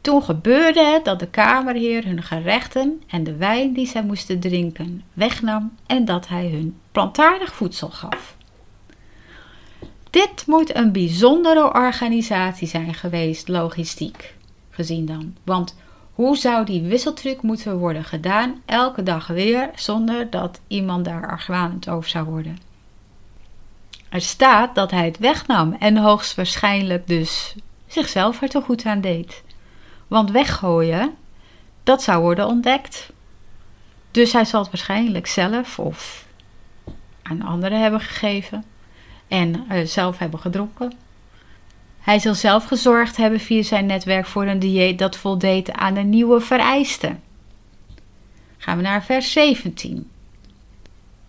Toen 0.00 0.22
gebeurde 0.22 0.84
het 0.84 1.04
dat 1.04 1.18
de 1.18 1.28
kamerheer 1.28 2.04
hun 2.04 2.22
gerechten 2.22 3.02
en 3.06 3.24
de 3.24 3.36
wijn 3.36 3.72
die 3.72 3.86
zij 3.86 4.02
moesten 4.02 4.40
drinken 4.40 5.02
wegnam 5.12 5.76
en 5.86 6.04
dat 6.04 6.28
hij 6.28 6.48
hun 6.50 6.76
plantaardig 6.92 7.54
voedsel 7.54 7.88
gaf. 7.88 8.36
Dit 10.10 10.46
moet 10.46 10.76
een 10.76 10.92
bijzondere 10.92 11.74
organisatie 11.74 12.68
zijn 12.68 12.94
geweest, 12.94 13.48
logistiek 13.48 14.34
gezien 14.70 15.06
dan. 15.06 15.36
Want 15.44 15.76
hoe 16.16 16.36
zou 16.36 16.64
die 16.64 16.82
wisseltruc 16.82 17.42
moeten 17.42 17.78
worden 17.78 18.04
gedaan, 18.04 18.62
elke 18.64 19.02
dag 19.02 19.26
weer, 19.26 19.70
zonder 19.74 20.30
dat 20.30 20.60
iemand 20.66 21.04
daar 21.04 21.28
argwanend 21.28 21.88
over 21.88 22.08
zou 22.08 22.24
worden? 22.24 22.58
Er 24.08 24.20
staat 24.20 24.74
dat 24.74 24.90
hij 24.90 25.04
het 25.04 25.18
wegnam 25.18 25.76
en 25.78 25.96
hoogstwaarschijnlijk 25.96 27.06
dus 27.06 27.54
zichzelf 27.86 28.42
er 28.42 28.48
te 28.48 28.60
goed 28.60 28.84
aan 28.84 29.00
deed. 29.00 29.42
Want 30.06 30.30
weggooien, 30.30 31.14
dat 31.82 32.02
zou 32.02 32.22
worden 32.22 32.46
ontdekt. 32.46 33.12
Dus 34.10 34.32
hij 34.32 34.44
zal 34.44 34.60
het 34.60 34.70
waarschijnlijk 34.70 35.26
zelf 35.26 35.78
of 35.78 36.26
aan 37.22 37.42
anderen 37.42 37.80
hebben 37.80 38.00
gegeven 38.00 38.64
en 39.28 39.66
uh, 39.70 39.86
zelf 39.86 40.18
hebben 40.18 40.40
gedronken. 40.40 40.92
Hij 42.06 42.18
zal 42.18 42.34
zelf 42.34 42.64
gezorgd 42.64 43.16
hebben 43.16 43.40
via 43.40 43.62
zijn 43.62 43.86
netwerk 43.86 44.26
voor 44.26 44.46
een 44.46 44.58
dieet 44.58 44.98
dat 44.98 45.16
voldeed 45.16 45.72
aan 45.72 45.94
de 45.94 46.00
nieuwe 46.00 46.40
vereisten. 46.40 47.22
Gaan 48.58 48.76
we 48.76 48.82
naar 48.82 49.04
vers 49.04 49.32
17. 49.32 50.10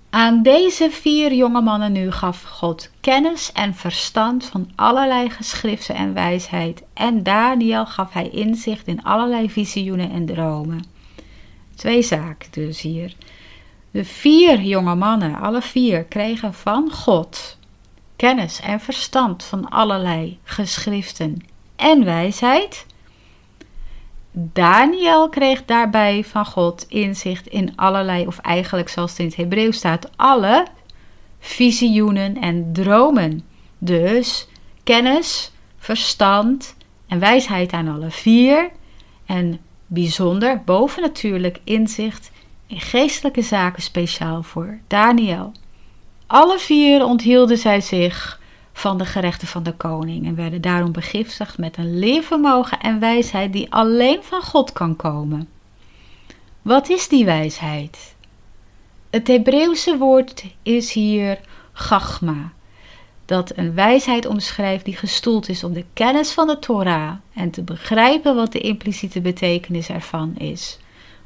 Aan 0.09 0.43
deze 0.43 0.89
vier 0.91 1.33
jonge 1.33 1.61
mannen 1.61 1.91
nu 1.91 2.11
gaf 2.11 2.43
God 2.43 2.89
kennis 2.99 3.51
en 3.51 3.75
verstand 3.75 4.45
van 4.45 4.71
allerlei 4.75 5.29
geschriften 5.29 5.95
en 5.95 6.13
wijsheid. 6.13 6.83
En 6.93 7.23
Daniel 7.23 7.85
gaf 7.85 8.13
hij 8.13 8.29
inzicht 8.29 8.87
in 8.87 9.03
allerlei 9.03 9.49
visioenen 9.49 10.11
en 10.11 10.25
dromen. 10.25 10.85
Twee 11.75 12.01
zaken 12.01 12.51
dus 12.51 12.81
hier. 12.81 13.15
De 13.91 14.05
vier 14.05 14.61
jonge 14.61 14.95
mannen, 14.95 15.35
alle 15.35 15.61
vier, 15.61 16.03
kregen 16.03 16.53
van 16.53 16.91
God 16.91 17.56
kennis 18.17 18.60
en 18.60 18.80
verstand 18.80 19.43
van 19.43 19.69
allerlei 19.69 20.39
geschriften 20.43 21.43
en 21.75 22.06
wijsheid. 22.06 22.86
Daniel 24.32 25.30
kreeg 25.30 25.65
daarbij 25.65 26.23
van 26.23 26.45
God 26.45 26.86
inzicht 26.89 27.47
in 27.47 27.75
allerlei, 27.75 28.27
of 28.27 28.38
eigenlijk 28.38 28.89
zoals 28.89 29.12
het 29.12 29.19
in 29.19 29.25
het 29.25 29.36
Hebreeuws 29.36 29.77
staat, 29.77 30.10
alle 30.15 30.65
visioenen 31.39 32.41
en 32.41 32.73
dromen. 32.73 33.45
Dus 33.77 34.47
kennis, 34.84 35.51
verstand 35.77 36.75
en 37.08 37.19
wijsheid 37.19 37.71
aan 37.71 37.88
alle 37.88 38.12
vier. 38.12 38.69
En 39.25 39.60
bijzonder 39.88 40.62
bovennatuurlijk 40.65 41.60
inzicht 41.63 42.32
in 42.67 42.80
geestelijke 42.80 43.41
zaken 43.41 43.82
speciaal 43.82 44.43
voor 44.43 44.80
Daniel. 44.88 45.51
Alle 46.27 46.59
vier 46.59 47.05
onthielden 47.05 47.57
zij 47.57 47.81
zich 47.81 48.39
van 48.73 48.97
de 48.97 49.05
gerechten 49.05 49.47
van 49.47 49.63
de 49.63 49.73
koning 49.73 50.25
en 50.25 50.35
werden 50.35 50.61
daarom 50.61 50.91
begiftigd 50.91 51.57
met 51.57 51.77
een 51.77 51.99
leervermogen 51.99 52.79
en 52.79 52.99
wijsheid 52.99 53.53
die 53.53 53.71
alleen 53.71 54.23
van 54.23 54.41
God 54.41 54.71
kan 54.71 54.95
komen. 54.95 55.49
Wat 56.61 56.89
is 56.89 57.07
die 57.07 57.25
wijsheid? 57.25 58.15
Het 59.09 59.27
Hebreeuwse 59.27 59.97
woord 59.97 60.43
is 60.63 60.93
hier 60.93 61.39
gachma, 61.73 62.51
dat 63.25 63.57
een 63.57 63.73
wijsheid 63.73 64.25
omschrijft 64.25 64.85
die 64.85 64.95
gestoeld 64.95 65.49
is 65.49 65.63
om 65.63 65.73
de 65.73 65.85
kennis 65.93 66.31
van 66.31 66.47
de 66.47 66.59
Torah 66.59 67.13
en 67.33 67.51
te 67.51 67.61
begrijpen 67.61 68.35
wat 68.35 68.51
de 68.51 68.59
impliciete 68.59 69.21
betekenis 69.21 69.89
ervan 69.89 70.35
is. 70.37 70.79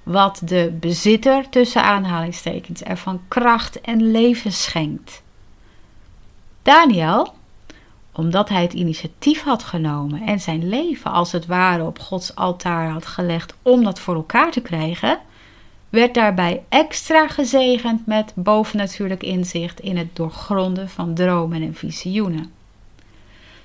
Wat 0.03 0.41
de 0.43 0.77
bezitter 0.79 1.49
tussen 1.49 1.83
aanhalingstekens 1.83 2.81
ervan 2.83 3.21
kracht 3.27 3.81
en 3.81 4.11
leven 4.11 4.51
schenkt. 4.51 5.21
Daniel 6.61 7.33
omdat 8.11 8.49
hij 8.49 8.61
het 8.61 8.73
initiatief 8.73 9.43
had 9.43 9.63
genomen 9.63 10.21
en 10.21 10.39
zijn 10.39 10.69
leven 10.69 11.11
als 11.11 11.31
het 11.31 11.45
ware 11.45 11.83
op 11.83 11.99
Gods 11.99 12.35
altaar 12.35 12.89
had 12.89 13.05
gelegd 13.05 13.53
om 13.61 13.83
dat 13.83 13.99
voor 13.99 14.15
elkaar 14.15 14.51
te 14.51 14.61
krijgen, 14.61 15.19
werd 15.89 16.13
daarbij 16.13 16.63
extra 16.69 17.27
gezegend 17.27 18.05
met 18.07 18.31
bovennatuurlijk 18.35 19.23
inzicht 19.23 19.79
in 19.79 19.97
het 19.97 20.15
doorgronden 20.15 20.89
van 20.89 21.13
dromen 21.13 21.61
en 21.61 21.75
visioenen. 21.75 22.51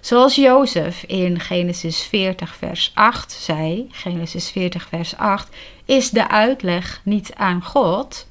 Zoals 0.07 0.35
Jozef 0.35 1.03
in 1.03 1.41
Genesis 1.41 2.03
40, 2.03 2.55
vers 2.55 2.91
8 2.95 3.33
zei: 3.33 3.89
Genesis 3.91 4.51
40, 4.51 4.89
vers 4.89 5.17
8: 5.17 5.57
Is 5.85 6.11
de 6.11 6.29
uitleg 6.29 7.01
niet 7.05 7.35
aan 7.35 7.63
God? 7.63 8.27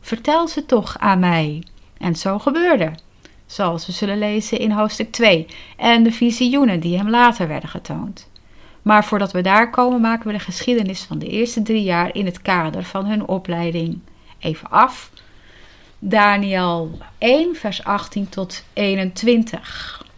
Vertel 0.00 0.48
ze 0.48 0.66
toch 0.66 0.98
aan 0.98 1.18
mij. 1.18 1.62
En 1.98 2.16
zo 2.16 2.38
gebeurde 2.38 2.92
zoals 3.46 3.86
we 3.86 3.92
zullen 3.92 4.18
lezen 4.18 4.58
in 4.58 4.70
hoofdstuk 4.70 5.12
2, 5.12 5.46
en 5.76 6.02
de 6.02 6.12
visioenen 6.12 6.80
die 6.80 6.96
hem 6.96 7.10
later 7.10 7.48
werden 7.48 7.68
getoond. 7.68 8.30
Maar 8.82 9.04
voordat 9.04 9.32
we 9.32 9.40
daar 9.40 9.70
komen, 9.70 10.00
maken 10.00 10.26
we 10.26 10.32
de 10.32 10.38
geschiedenis 10.38 11.02
van 11.02 11.18
de 11.18 11.26
eerste 11.26 11.62
drie 11.62 11.82
jaar 11.82 12.14
in 12.14 12.26
het 12.26 12.42
kader 12.42 12.84
van 12.84 13.06
hun 13.06 13.26
opleiding 13.26 13.98
even 14.38 14.70
af. 14.70 15.10
Daniel 15.98 16.98
1, 17.18 17.56
vers 17.56 17.84
18 17.84 18.28
tot 18.28 18.64
21. 18.72 20.10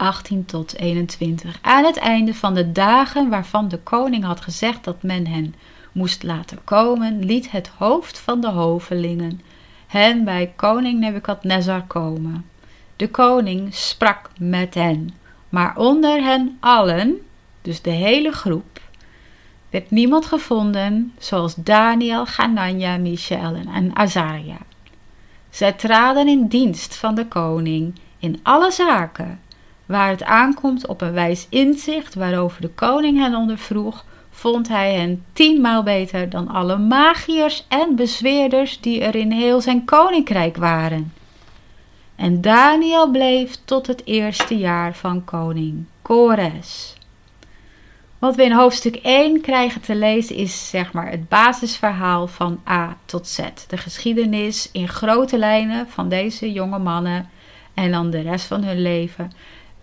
18 0.00 0.44
tot 0.44 0.76
21. 0.76 1.58
Aan 1.60 1.84
het 1.84 1.96
einde 1.96 2.34
van 2.34 2.54
de 2.54 2.72
dagen 2.72 3.28
waarvan 3.28 3.68
de 3.68 3.78
koning 3.78 4.24
had 4.24 4.40
gezegd 4.40 4.84
dat 4.84 5.02
men 5.02 5.26
hen 5.26 5.54
moest 5.92 6.22
laten 6.22 6.58
komen, 6.64 7.24
liet 7.24 7.50
het 7.50 7.68
hoofd 7.68 8.18
van 8.18 8.40
de 8.40 8.48
hovelingen 8.48 9.40
hen 9.86 10.24
bij 10.24 10.52
koning 10.56 11.00
Nebukadnezar 11.00 11.82
komen. 11.82 12.46
De 12.96 13.08
koning 13.08 13.74
sprak 13.74 14.30
met 14.38 14.74
hen, 14.74 15.14
maar 15.48 15.76
onder 15.76 16.22
hen 16.22 16.56
allen, 16.60 17.16
dus 17.62 17.82
de 17.82 17.90
hele 17.90 18.32
groep, 18.32 18.80
werd 19.70 19.90
niemand 19.90 20.26
gevonden 20.26 21.12
zoals 21.18 21.54
Daniel, 21.54 22.26
Ganania, 22.26 22.96
Michel 22.96 23.54
en 23.54 23.96
Azaria. 23.96 24.58
Zij 25.50 25.72
traden 25.72 26.28
in 26.28 26.46
dienst 26.46 26.96
van 26.96 27.14
de 27.14 27.26
koning 27.26 27.98
in 28.18 28.40
alle 28.42 28.70
zaken, 28.70 29.40
waar 29.90 30.08
het 30.08 30.24
aankomt 30.24 30.86
op 30.86 31.00
een 31.00 31.12
wijs 31.12 31.46
inzicht 31.48 32.14
waarover 32.14 32.60
de 32.60 32.68
koning 32.68 33.18
hen 33.18 33.34
ondervroeg, 33.34 34.04
vond 34.30 34.68
hij 34.68 34.94
hen 34.94 35.24
tienmaal 35.32 35.82
beter 35.82 36.28
dan 36.28 36.48
alle 36.48 36.78
magiërs 36.78 37.64
en 37.68 37.96
bezweerders 37.96 38.80
die 38.80 39.00
er 39.00 39.14
in 39.14 39.30
heel 39.30 39.60
zijn 39.60 39.84
koninkrijk 39.84 40.56
waren. 40.56 41.12
En 42.16 42.40
Daniel 42.40 43.10
bleef 43.10 43.56
tot 43.64 43.86
het 43.86 44.06
eerste 44.06 44.58
jaar 44.58 44.94
van 44.94 45.24
koning 45.24 45.84
Kores. 46.02 46.94
Wat 48.18 48.36
we 48.36 48.44
in 48.44 48.52
hoofdstuk 48.52 48.96
1 48.96 49.40
krijgen 49.40 49.80
te 49.80 49.94
lezen 49.94 50.36
is 50.36 50.68
zeg 50.68 50.92
maar 50.92 51.10
het 51.10 51.28
basisverhaal 51.28 52.26
van 52.26 52.60
A 52.68 52.96
tot 53.04 53.26
Z. 53.28 53.38
De 53.68 53.76
geschiedenis 53.76 54.68
in 54.72 54.88
grote 54.88 55.38
lijnen 55.38 55.88
van 55.88 56.08
deze 56.08 56.52
jonge 56.52 56.78
mannen 56.78 57.28
en 57.74 57.90
dan 57.90 58.10
de 58.10 58.20
rest 58.20 58.46
van 58.46 58.64
hun 58.64 58.82
leven. 58.82 59.32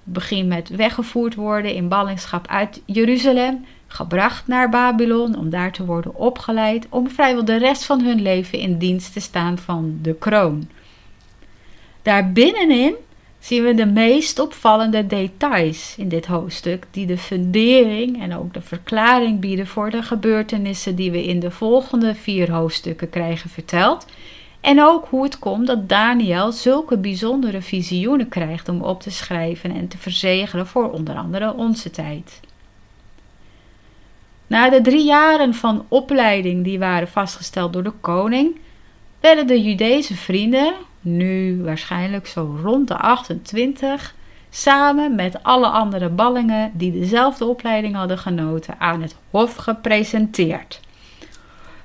Begin 0.09 0.47
met 0.47 0.69
weggevoerd 0.69 1.35
worden 1.35 1.73
in 1.73 1.87
ballingschap 1.87 2.47
uit 2.47 2.81
Jeruzalem, 2.85 3.65
gebracht 3.87 4.47
naar 4.47 4.69
Babylon 4.69 5.37
om 5.37 5.49
daar 5.49 5.71
te 5.71 5.85
worden 5.85 6.15
opgeleid, 6.15 6.87
om 6.89 7.09
vrijwel 7.09 7.45
de 7.45 7.57
rest 7.57 7.85
van 7.85 8.01
hun 8.01 8.21
leven 8.21 8.59
in 8.59 8.77
dienst 8.77 9.13
te 9.13 9.19
staan 9.19 9.57
van 9.57 9.99
de 10.01 10.13
kroon. 10.13 10.69
Daar 12.01 12.31
binnenin 12.31 12.95
zien 13.39 13.63
we 13.63 13.73
de 13.73 13.85
meest 13.85 14.39
opvallende 14.39 15.07
details 15.07 15.95
in 15.97 16.09
dit 16.09 16.25
hoofdstuk, 16.25 16.85
die 16.91 17.05
de 17.05 17.17
fundering 17.17 18.21
en 18.21 18.35
ook 18.35 18.53
de 18.53 18.61
verklaring 18.61 19.39
bieden 19.39 19.67
voor 19.67 19.89
de 19.89 20.03
gebeurtenissen 20.03 20.95
die 20.95 21.11
we 21.11 21.25
in 21.25 21.39
de 21.39 21.51
volgende 21.51 22.15
vier 22.15 22.51
hoofdstukken 22.51 23.09
krijgen 23.09 23.49
verteld. 23.49 24.05
En 24.67 24.83
ook 24.83 25.07
hoe 25.09 25.23
het 25.23 25.39
komt 25.39 25.67
dat 25.67 25.89
Daniel 25.89 26.51
zulke 26.51 26.97
bijzondere 26.97 27.61
visioenen 27.61 28.29
krijgt 28.29 28.69
om 28.69 28.81
op 28.81 29.01
te 29.01 29.11
schrijven 29.11 29.71
en 29.71 29.87
te 29.87 29.97
verzegelen 29.97 30.67
voor 30.67 30.91
onder 30.91 31.15
andere 31.15 31.53
onze 31.53 31.89
tijd. 31.89 32.39
Na 34.47 34.69
de 34.69 34.81
drie 34.81 35.05
jaren 35.05 35.53
van 35.53 35.85
opleiding 35.87 36.63
die 36.63 36.79
waren 36.79 37.07
vastgesteld 37.07 37.73
door 37.73 37.83
de 37.83 37.93
koning, 38.01 38.59
werden 39.19 39.47
de 39.47 39.61
Judese 39.61 40.15
vrienden, 40.15 40.73
nu 41.01 41.63
waarschijnlijk 41.63 42.27
zo 42.27 42.59
rond 42.63 42.87
de 42.87 42.97
28, 42.97 44.15
samen 44.49 45.15
met 45.15 45.43
alle 45.43 45.67
andere 45.67 46.09
ballingen 46.09 46.71
die 46.73 46.91
dezelfde 46.91 47.45
opleiding 47.45 47.95
hadden 47.95 48.17
genoten, 48.17 48.75
aan 48.79 49.01
het 49.01 49.15
hof 49.29 49.55
gepresenteerd. 49.55 50.79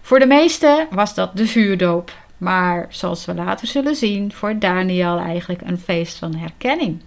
Voor 0.01 0.19
de 0.19 0.27
meesten 0.27 0.87
was 0.91 1.15
dat 1.15 1.37
de 1.37 1.47
vuurdoop, 1.47 2.13
maar 2.43 2.87
zoals 2.89 3.25
we 3.25 3.35
later 3.35 3.67
zullen 3.67 3.97
zien, 3.97 4.33
voor 4.33 4.59
Daniel 4.59 5.19
eigenlijk 5.19 5.61
een 5.61 5.79
feest 5.79 6.19
van 6.19 6.35
herkenning. 6.35 7.03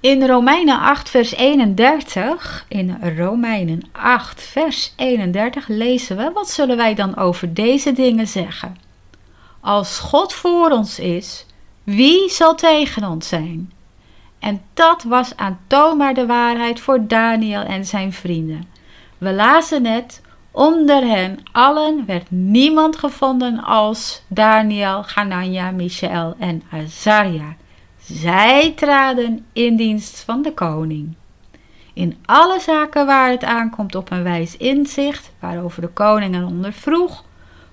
In 0.00 0.26
Romeinen 0.26 0.80
8, 0.80 1.10
vers 1.10 1.34
31, 1.34 2.64
in 2.68 2.98
Romeinen 3.16 3.82
8, 3.92 4.42
vers 4.42 4.92
31 4.96 5.68
lezen 5.68 6.16
we: 6.16 6.30
Wat 6.34 6.50
zullen 6.50 6.76
wij 6.76 6.94
dan 6.94 7.16
over 7.16 7.54
deze 7.54 7.92
dingen 7.92 8.26
zeggen? 8.26 8.76
Als 9.60 9.98
God 9.98 10.32
voor 10.32 10.70
ons 10.70 10.98
is, 10.98 11.46
wie 11.82 12.28
zal 12.28 12.54
tegen 12.54 13.04
ons 13.04 13.28
zijn? 13.28 13.72
En 14.38 14.62
dat 14.74 15.02
was 15.02 15.36
aantoonbaar 15.36 16.14
de 16.14 16.26
waarheid 16.26 16.80
voor 16.80 17.06
Daniel 17.06 17.62
en 17.62 17.84
zijn 17.84 18.12
vrienden. 18.12 18.68
We 19.18 19.32
lazen 19.32 19.82
net, 19.82 20.20
onder 20.50 21.02
hen 21.02 21.38
allen 21.52 22.06
werd 22.06 22.30
niemand 22.30 22.96
gevonden 22.96 23.62
als 23.64 24.22
Daniel, 24.28 25.04
Hanania, 25.14 25.70
Michael 25.70 26.34
en 26.38 26.62
Azaria. 26.70 27.56
Zij 28.02 28.72
traden 28.76 29.46
in 29.52 29.76
dienst 29.76 30.22
van 30.24 30.42
de 30.42 30.52
koning. 30.52 31.14
In 31.92 32.16
alle 32.24 32.60
zaken 32.60 33.06
waar 33.06 33.30
het 33.30 33.44
aankomt 33.44 33.94
op 33.94 34.10
een 34.10 34.22
wijs 34.22 34.56
inzicht, 34.56 35.30
waarover 35.38 35.80
de 35.80 35.88
koning 35.88 36.34
hen 36.34 36.44
ondervroeg, 36.44 37.24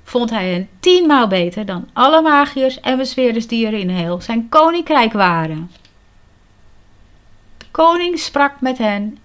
vond 0.04 0.30
hij 0.30 0.52
hen 0.52 0.70
tienmaal 0.80 1.28
beter 1.28 1.66
dan 1.66 1.88
alle 1.94 2.22
magiërs 2.22 2.80
en 2.80 2.98
bezweerders 2.98 3.48
die 3.48 3.68
er 3.68 3.74
in 3.74 3.90
heel 3.90 4.22
zijn 4.22 4.50
koninkrijk 4.50 5.14
waren. 5.14 5.72
De 7.58 7.66
koning 7.72 8.20
sprak 8.20 8.62
met 8.62 8.78
hen 8.78 9.18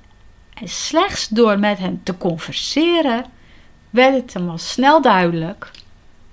en 0.54 0.68
slechts 0.68 1.28
door 1.28 1.58
met 1.58 1.78
hen 1.78 2.00
te 2.02 2.16
converseren 2.16 3.24
werd 3.92 4.14
het 4.14 4.34
hem 4.34 4.48
al 4.48 4.58
snel 4.58 5.02
duidelijk 5.02 5.70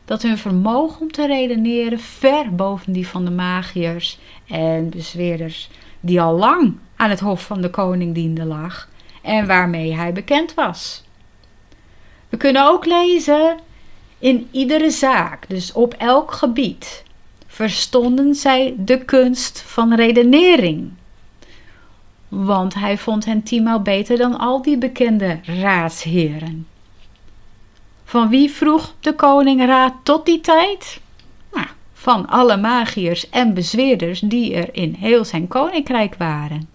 dat 0.06 0.22
hun 0.22 0.38
vermogen 0.38 1.02
om 1.02 1.12
te 1.12 1.28
redeneren 1.28 2.00
ver 2.00 2.56
boven 2.56 2.94
die 2.94 3.08
van 3.08 3.26
de 3.26 3.32
magiërs 3.32 4.20
en 4.48 4.90
bezweerders 4.90 5.70
die 6.00 6.22
al 6.22 6.38
lang 6.38 6.78
aan 6.96 7.10
het 7.10 7.20
hof 7.20 7.46
van 7.46 7.62
de 7.62 7.70
koning 7.70 8.14
diende 8.14 8.46
lag 8.46 8.90
en 9.22 9.48
waarmee 9.48 9.96
hij 9.96 10.14
bekend 10.14 10.54
was. 10.54 11.04
We 12.30 12.38
kunnen 12.38 12.68
ook 12.68 12.86
lezen 12.86 13.58
in 14.20 14.48
iedere 14.52 14.90
zaak, 14.90 15.50
dus 15.50 15.72
op 15.72 15.94
elk 15.94 16.32
gebied, 16.32 17.04
verstonden 17.48 18.36
zij 18.36 18.76
de 18.78 19.06
kunst 19.06 19.62
van 19.62 19.94
redenering. 19.94 20.92
Want 22.28 22.74
hij 22.74 22.98
vond 22.98 23.26
hen 23.26 23.44
tienmaal 23.44 23.82
beter 23.82 24.18
dan 24.18 24.40
al 24.40 24.62
die 24.62 24.78
bekende 24.78 25.40
raadsheren. 25.44 26.68
Van 28.10 28.30
wie 28.30 28.52
vroeg 28.52 28.94
de 29.00 29.14
koning 29.14 29.66
raad 29.66 29.94
tot 30.04 30.26
die 30.26 30.42
tijd? 30.42 31.02
Nou, 31.52 31.68
van 31.94 32.28
alle 32.28 32.58
magiërs 32.58 33.30
en 33.30 33.54
bezweerders 33.54 34.20
die 34.20 34.54
er 34.54 34.70
in 34.72 34.94
heel 34.94 35.26
zijn 35.26 35.48
koninkrijk 35.48 36.16
waren. 36.16 36.70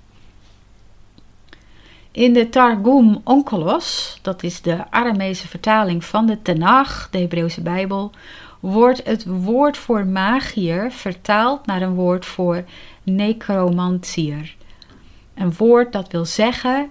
In 2.10 2.32
de 2.32 2.48
Targum 2.48 3.20
Onkelos, 3.24 4.18
dat 4.22 4.42
is 4.42 4.60
de 4.60 4.90
Aramese 4.90 5.48
vertaling 5.48 6.04
van 6.04 6.26
de 6.26 6.42
Tenach, 6.42 7.08
de 7.10 7.18
Hebreeuwse 7.18 7.62
Bijbel, 7.62 8.10
wordt 8.60 9.00
het 9.04 9.24
woord 9.26 9.76
voor 9.76 10.06
magier 10.06 10.92
vertaald 10.92 11.66
naar 11.66 11.82
een 11.82 11.94
woord 11.94 12.26
voor 12.26 12.64
necromantier. 13.02 14.56
Een 15.34 15.54
woord 15.56 15.92
dat 15.92 16.12
wil 16.12 16.24
zeggen 16.24 16.86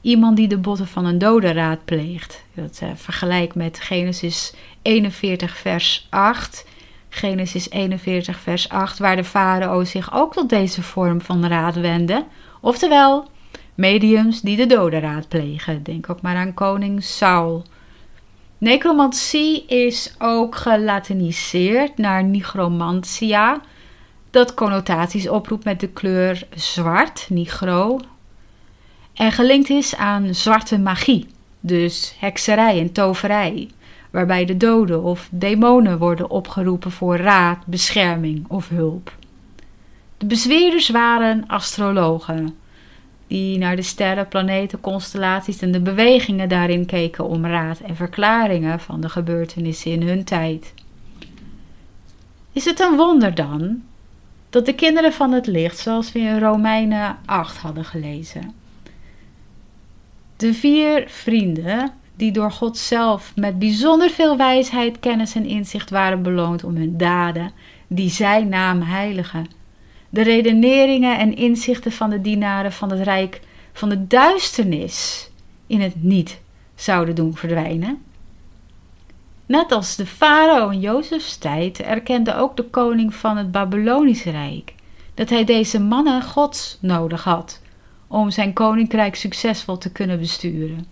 iemand 0.00 0.36
die 0.36 0.48
de 0.48 0.58
botten 0.58 0.86
van 0.86 1.04
een 1.04 1.18
dode 1.18 1.52
raadpleegt. 1.52 2.46
Dat 2.58 2.80
uh, 2.82 2.88
vergelijk 2.94 3.54
met 3.54 3.80
Genesis 3.80 4.54
41 4.82 5.56
vers 5.56 6.06
8. 6.10 6.66
Genesis 7.08 7.70
41 7.70 8.38
vers 8.38 8.68
8, 8.68 8.98
waar 8.98 9.16
de 9.16 9.24
farao 9.24 9.84
zich 9.84 10.14
ook 10.14 10.32
tot 10.32 10.48
deze 10.48 10.82
vorm 10.82 11.20
van 11.20 11.46
raad 11.46 11.74
wendde. 11.74 12.24
Oftewel, 12.60 13.28
mediums 13.74 14.40
die 14.40 14.56
de 14.56 14.66
doden 14.66 15.00
raadplegen. 15.00 15.82
Denk 15.82 16.10
ook 16.10 16.20
maar 16.20 16.36
aan 16.36 16.54
koning 16.54 17.04
Saul. 17.04 17.64
Necromantie 18.58 19.66
is 19.66 20.14
ook 20.18 20.56
gelatiniseerd 20.56 21.98
naar 21.98 22.24
nigromantia, 22.24 23.60
dat 24.30 24.54
connotaties 24.54 25.28
oproept 25.28 25.64
met 25.64 25.80
de 25.80 25.88
kleur 25.88 26.46
zwart, 26.54 27.26
nigro, 27.30 28.00
en 29.14 29.32
gelinkt 29.32 29.70
is 29.70 29.96
aan 29.96 30.34
zwarte 30.34 30.78
magie, 30.78 31.26
dus 31.60 32.14
hekserij 32.18 32.80
en 32.80 32.92
toverij, 32.92 33.70
waarbij 34.10 34.44
de 34.44 34.56
doden 34.56 35.02
of 35.02 35.28
demonen 35.30 35.98
worden 35.98 36.30
opgeroepen 36.30 36.90
voor 36.90 37.16
raad, 37.16 37.66
bescherming 37.66 38.44
of 38.48 38.68
hulp. 38.68 39.16
De 40.18 40.26
bezweerders 40.26 40.88
waren 40.88 41.44
astrologen, 41.46 42.56
die 43.26 43.58
naar 43.58 43.76
de 43.76 43.82
sterren, 43.82 44.28
planeten, 44.28 44.80
constellaties 44.80 45.60
en 45.60 45.72
de 45.72 45.80
bewegingen 45.80 46.48
daarin 46.48 46.86
keken 46.86 47.24
om 47.24 47.46
raad 47.46 47.80
en 47.80 47.96
verklaringen 47.96 48.80
van 48.80 49.00
de 49.00 49.08
gebeurtenissen 49.08 49.90
in 49.90 50.02
hun 50.02 50.24
tijd. 50.24 50.74
Is 52.52 52.64
het 52.64 52.80
een 52.80 52.96
wonder 52.96 53.34
dan 53.34 53.82
dat 54.50 54.66
de 54.66 54.74
kinderen 54.74 55.12
van 55.12 55.32
het 55.32 55.46
licht, 55.46 55.78
zoals 55.78 56.12
we 56.12 56.18
in 56.18 56.38
Romeinen 56.38 57.16
8 57.24 57.56
hadden 57.56 57.84
gelezen, 57.84 58.54
de 60.38 60.54
vier 60.54 61.04
vrienden, 61.06 61.90
die 62.16 62.32
door 62.32 62.52
God 62.52 62.76
zelf 62.76 63.32
met 63.36 63.58
bijzonder 63.58 64.10
veel 64.10 64.36
wijsheid, 64.36 64.98
kennis 64.98 65.34
en 65.34 65.44
inzicht 65.44 65.90
waren 65.90 66.22
beloond 66.22 66.64
om 66.64 66.76
hun 66.76 66.96
daden, 66.96 67.52
die 67.86 68.10
zij 68.10 68.44
naam 68.44 68.82
heiligen, 68.82 69.46
de 70.08 70.22
redeneringen 70.22 71.18
en 71.18 71.36
inzichten 71.36 71.92
van 71.92 72.10
de 72.10 72.20
dienaren 72.20 72.72
van 72.72 72.90
het 72.90 73.00
rijk 73.00 73.40
van 73.72 73.88
de 73.88 74.06
duisternis 74.06 75.30
in 75.66 75.80
het 75.80 76.02
niet 76.02 76.40
zouden 76.74 77.14
doen 77.14 77.36
verdwijnen. 77.36 78.02
Net 79.46 79.72
als 79.72 79.96
de 79.96 80.06
farao 80.06 80.68
in 80.68 80.80
Jozefs 80.80 81.36
tijd 81.36 81.80
erkende 81.80 82.34
ook 82.34 82.56
de 82.56 82.64
koning 82.64 83.14
van 83.14 83.36
het 83.36 83.50
Babylonische 83.50 84.30
Rijk 84.30 84.74
dat 85.14 85.28
hij 85.28 85.44
deze 85.44 85.80
mannen 85.80 86.22
Gods 86.22 86.78
nodig 86.80 87.24
had 87.24 87.60
om 88.08 88.30
zijn 88.30 88.52
koninkrijk 88.52 89.14
succesvol 89.14 89.78
te 89.78 89.92
kunnen 89.92 90.18
besturen. 90.18 90.86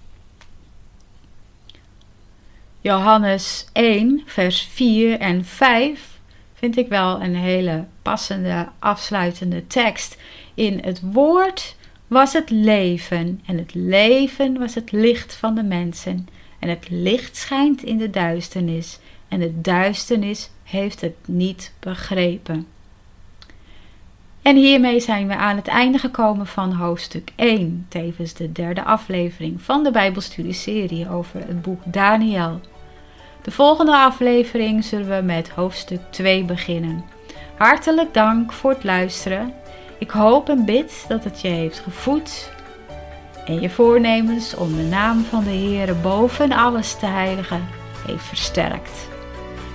Johannes 2.80 3.66
1, 3.72 4.22
vers 4.26 4.62
4 4.62 5.18
en 5.18 5.44
5 5.44 6.18
vind 6.54 6.76
ik 6.76 6.88
wel 6.88 7.22
een 7.22 7.36
hele 7.36 7.84
passende 8.02 8.68
afsluitende 8.78 9.66
tekst. 9.66 10.16
In 10.54 10.80
het 10.84 11.00
woord 11.12 11.76
was 12.06 12.32
het 12.32 12.50
leven 12.50 13.40
en 13.46 13.58
het 13.58 13.74
leven 13.74 14.58
was 14.58 14.74
het 14.74 14.92
licht 14.92 15.34
van 15.34 15.54
de 15.54 15.62
mensen. 15.62 16.28
En 16.58 16.68
het 16.68 16.88
licht 16.88 17.36
schijnt 17.36 17.82
in 17.82 17.98
de 17.98 18.10
duisternis 18.10 18.98
en 19.28 19.40
de 19.40 19.60
duisternis 19.60 20.50
heeft 20.62 21.00
het 21.00 21.16
niet 21.26 21.72
begrepen. 21.80 22.66
En 24.46 24.56
hiermee 24.56 25.00
zijn 25.00 25.28
we 25.28 25.36
aan 25.36 25.56
het 25.56 25.66
einde 25.66 25.98
gekomen 25.98 26.46
van 26.46 26.72
hoofdstuk 26.72 27.30
1, 27.36 27.86
tevens 27.88 28.34
de 28.34 28.52
derde 28.52 28.84
aflevering 28.84 29.62
van 29.62 29.84
de 29.84 29.90
Bijbelstudieserie 29.90 31.10
over 31.10 31.40
het 31.46 31.62
boek 31.62 31.80
Daniel. 31.84 32.60
De 33.42 33.50
volgende 33.50 33.96
aflevering 33.96 34.84
zullen 34.84 35.16
we 35.16 35.22
met 35.22 35.48
hoofdstuk 35.48 36.00
2 36.10 36.44
beginnen. 36.44 37.04
Hartelijk 37.56 38.14
dank 38.14 38.52
voor 38.52 38.70
het 38.70 38.84
luisteren. 38.84 39.54
Ik 39.98 40.10
hoop 40.10 40.48
en 40.48 40.64
bid 40.64 41.04
dat 41.08 41.24
het 41.24 41.40
je 41.40 41.48
heeft 41.48 41.78
gevoed 41.78 42.50
en 43.46 43.60
je 43.60 43.70
voornemens 43.70 44.54
om 44.54 44.76
de 44.76 44.82
naam 44.82 45.24
van 45.24 45.44
de 45.44 45.50
Heer 45.50 45.96
boven 45.96 46.52
alles 46.52 46.94
te 46.94 47.06
heiligen 47.06 47.68
heeft 48.06 48.24
versterkt. 48.24 49.08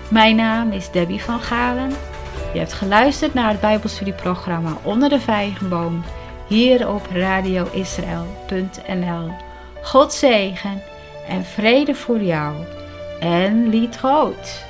Mijn 0.09 0.35
naam 0.35 0.71
is 0.71 0.91
Debbie 0.91 1.21
van 1.21 1.39
Galen. 1.39 2.10
Je 2.53 2.59
hebt 2.59 2.73
geluisterd 2.73 3.33
naar 3.33 3.49
het 3.49 3.61
Bijbelstudieprogramma 3.61 4.77
Onder 4.83 5.09
de 5.09 5.19
Vijgenboom 5.19 6.03
hier 6.47 6.89
op 6.89 7.07
radioisrael.nl. 7.13 9.31
God 9.81 10.13
zegen 10.13 10.81
en 11.27 11.45
vrede 11.45 11.95
voor 11.95 12.21
jou 12.21 12.55
en 13.19 13.69
lied 13.69 13.95
groot. 13.95 14.69